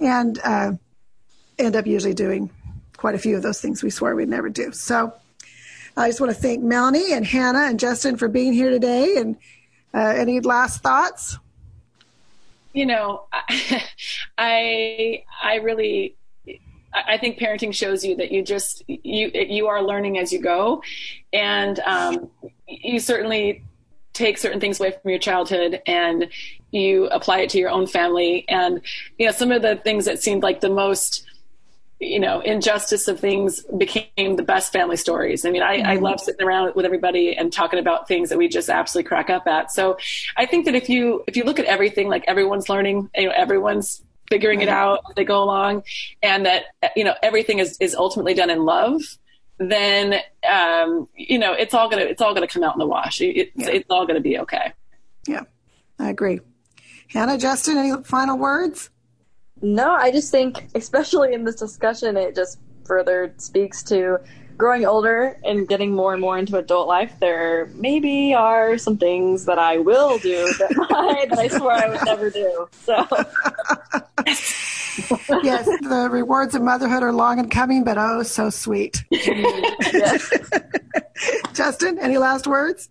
and 0.00 0.40
uh, 0.42 0.72
end 1.58 1.76
up 1.76 1.86
usually 1.86 2.14
doing 2.14 2.48
quite 2.96 3.14
a 3.14 3.18
few 3.18 3.36
of 3.36 3.42
those 3.42 3.60
things 3.60 3.82
we 3.82 3.90
swore 3.90 4.14
we'd 4.14 4.30
never 4.30 4.48
do. 4.48 4.72
So 4.72 5.12
I 5.98 6.08
just 6.08 6.18
want 6.18 6.34
to 6.34 6.40
thank 6.40 6.62
Melanie 6.62 7.12
and 7.12 7.26
Hannah 7.26 7.66
and 7.68 7.78
Justin 7.78 8.16
for 8.16 8.28
being 8.28 8.54
here 8.54 8.70
today. 8.70 9.16
And 9.18 9.36
any 9.96 10.40
last 10.40 10.82
thoughts? 10.82 11.38
you 12.76 12.84
know, 12.84 13.24
I 14.38 15.24
I 15.42 15.54
really 15.56 16.14
I 16.94 17.14
I 17.14 17.18
think 17.18 17.38
parenting 17.38 17.74
shows 17.74 18.04
you 18.04 18.14
that 18.16 18.30
you 18.30 18.42
just 18.42 18.84
you 18.86 19.30
you 19.32 19.66
are 19.66 19.82
learning 19.82 20.18
as 20.18 20.32
you 20.32 20.40
go, 20.40 20.82
and 21.32 21.80
um, 21.80 22.30
you 22.68 23.00
certainly 23.00 23.64
take 24.12 24.38
certain 24.38 24.60
things 24.60 24.78
away 24.78 24.90
from 24.90 25.10
your 25.10 25.18
childhood 25.18 25.82
and 25.86 26.28
you 26.70 27.06
apply 27.08 27.40
it 27.40 27.50
to 27.50 27.58
your 27.58 27.70
own 27.70 27.86
family. 27.86 28.44
And 28.48 28.80
you 29.18 29.26
know, 29.26 29.32
some 29.32 29.50
of 29.52 29.62
the 29.62 29.76
things 29.76 30.04
that 30.04 30.22
seemed 30.22 30.42
like 30.42 30.60
the 30.60 30.70
most 30.70 31.24
you 31.98 32.20
know 32.20 32.40
injustice 32.40 33.08
of 33.08 33.18
things 33.18 33.62
became 33.78 34.36
the 34.36 34.42
best 34.42 34.72
family 34.72 34.96
stories. 34.96 35.44
I 35.44 35.50
mean 35.50 35.62
I, 35.62 35.78
I 35.78 35.94
love 35.96 36.20
sitting 36.20 36.46
around 36.46 36.74
with 36.74 36.84
everybody 36.84 37.36
and 37.36 37.52
talking 37.52 37.78
about 37.78 38.06
things 38.08 38.28
that 38.28 38.38
we 38.38 38.48
just 38.48 38.68
absolutely 38.68 39.08
crack 39.08 39.30
up 39.30 39.46
at. 39.46 39.72
So 39.72 39.96
i 40.36 40.46
think 40.46 40.64
that 40.66 40.74
if 40.74 40.88
you 40.88 41.24
if 41.26 41.36
you 41.36 41.44
look 41.44 41.58
at 41.58 41.64
everything 41.66 42.08
like 42.08 42.24
everyone's 42.26 42.68
learning 42.68 43.08
you 43.16 43.26
know 43.26 43.34
everyone's 43.34 44.02
figuring 44.28 44.60
it 44.60 44.68
out 44.68 45.00
as 45.08 45.14
they 45.14 45.24
go 45.24 45.42
along 45.42 45.82
and 46.22 46.46
that 46.46 46.64
you 46.96 47.04
know 47.04 47.14
everything 47.22 47.58
is 47.60 47.76
is 47.80 47.94
ultimately 47.94 48.34
done 48.34 48.50
in 48.50 48.64
love 48.64 49.00
then 49.58 50.20
um 50.48 51.08
you 51.16 51.38
know 51.38 51.52
it's 51.52 51.74
all 51.74 51.88
gonna 51.88 52.02
it's 52.02 52.20
all 52.20 52.34
gonna 52.34 52.46
come 52.46 52.62
out 52.62 52.74
in 52.74 52.78
the 52.78 52.86
wash. 52.86 53.20
It, 53.20 53.52
it's, 53.54 53.68
it's 53.68 53.90
all 53.90 54.06
gonna 54.06 54.20
be 54.20 54.38
okay. 54.40 54.72
Yeah, 55.26 55.42
I 55.98 56.10
agree. 56.10 56.40
Hannah, 57.08 57.38
Justin, 57.38 57.78
any 57.78 58.02
final 58.04 58.36
words? 58.36 58.90
No, 59.62 59.92
I 59.92 60.10
just 60.10 60.30
think, 60.30 60.68
especially 60.74 61.32
in 61.34 61.44
this 61.44 61.56
discussion, 61.56 62.16
it 62.16 62.34
just 62.34 62.58
further 62.84 63.32
speaks 63.38 63.82
to 63.84 64.18
growing 64.56 64.86
older 64.86 65.38
and 65.44 65.68
getting 65.68 65.94
more 65.94 66.12
and 66.12 66.20
more 66.20 66.38
into 66.38 66.56
adult 66.56 66.88
life. 66.88 67.12
There 67.20 67.66
maybe 67.74 68.34
are 68.34 68.78
some 68.78 68.96
things 68.96 69.44
that 69.46 69.58
I 69.58 69.78
will 69.78 70.18
do 70.18 70.44
that, 70.54 70.88
I, 70.90 71.26
that 71.26 71.38
I 71.38 71.48
swore 71.48 71.72
I 71.72 71.88
would 71.88 72.04
never 72.04 72.30
do. 72.30 72.68
So, 72.72 73.06
Yes, 75.42 75.66
the 75.66 76.08
rewards 76.10 76.54
of 76.54 76.62
motherhood 76.62 77.02
are 77.02 77.12
long 77.12 77.38
and 77.38 77.50
coming, 77.50 77.84
but 77.84 77.98
oh, 77.98 78.22
so 78.22 78.48
sweet. 78.50 79.04
Justin, 81.52 81.98
any 81.98 82.16
last 82.18 82.46
words? 82.46 82.88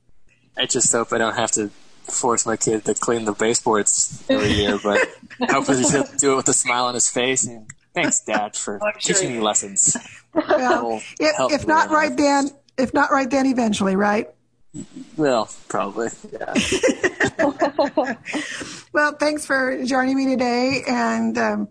I 0.57 0.65
just 0.65 0.91
hope 0.91 1.11
I 1.13 1.17
don't 1.17 1.35
have 1.35 1.51
to 1.53 1.69
force 2.03 2.45
my 2.45 2.57
kid 2.57 2.85
to 2.85 2.93
clean 2.93 3.25
the 3.25 3.33
baseboards 3.33 4.23
every 4.29 4.51
year, 4.51 4.77
but 4.81 4.99
hopefully 5.41 5.83
he'll 5.83 6.03
do 6.17 6.33
it 6.33 6.35
with 6.37 6.47
a 6.49 6.53
smile 6.53 6.85
on 6.85 6.93
his 6.93 7.09
face. 7.09 7.45
And 7.45 7.69
thanks, 7.93 8.19
Dad, 8.21 8.55
for 8.55 8.79
sure 8.99 9.13
teaching 9.13 9.33
me 9.33 9.39
lessons. 9.39 9.95
Well, 10.33 11.01
if, 11.19 11.51
if 11.53 11.67
not 11.67 11.87
out. 11.87 11.93
right 11.93 12.15
then, 12.15 12.49
if 12.77 12.93
not 12.93 13.11
right 13.11 13.29
then, 13.29 13.45
eventually, 13.45 13.95
right? 13.95 14.29
Well, 15.15 15.49
probably. 15.67 16.09
Yeah. 16.31 16.53
well, 18.93 19.13
thanks 19.13 19.45
for 19.45 19.83
joining 19.85 20.17
me 20.17 20.25
today. 20.25 20.83
And 20.87 21.37
um, 21.37 21.69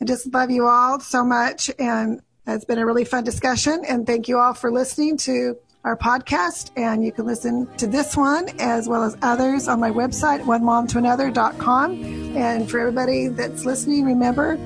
I 0.00 0.04
just 0.06 0.32
love 0.32 0.50
you 0.50 0.66
all 0.66 1.00
so 1.00 1.22
much. 1.24 1.70
And 1.78 2.22
it's 2.46 2.64
been 2.64 2.78
a 2.78 2.86
really 2.86 3.04
fun 3.04 3.24
discussion. 3.24 3.82
And 3.86 4.06
thank 4.06 4.28
you 4.28 4.38
all 4.38 4.54
for 4.54 4.70
listening 4.72 5.18
to 5.18 5.58
our 5.86 5.96
podcast. 5.96 6.72
And 6.76 7.02
you 7.02 7.12
can 7.12 7.24
listen 7.24 7.66
to 7.76 7.86
this 7.86 8.16
one 8.16 8.50
as 8.58 8.88
well 8.88 9.02
as 9.02 9.16
others 9.22 9.68
on 9.68 9.80
my 9.80 9.90
website, 9.90 10.44
one 10.44 10.62
mom 10.62 10.86
to 10.88 10.98
onemomtoanother.com. 10.98 12.36
And 12.36 12.70
for 12.70 12.80
everybody 12.80 13.28
that's 13.28 13.64
listening, 13.64 14.04
remember, 14.04 14.58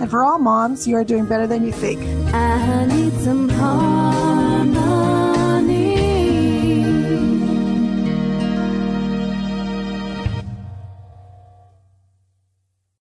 and 0.00 0.10
for 0.10 0.24
all 0.24 0.38
moms, 0.38 0.88
you 0.88 0.96
are 0.96 1.04
doing 1.04 1.26
better 1.26 1.46
than 1.46 1.64
you 1.64 1.72
think. 1.72 2.00
I 2.34 2.86
need 2.86 3.12
some 3.20 3.48
home. 3.50 4.35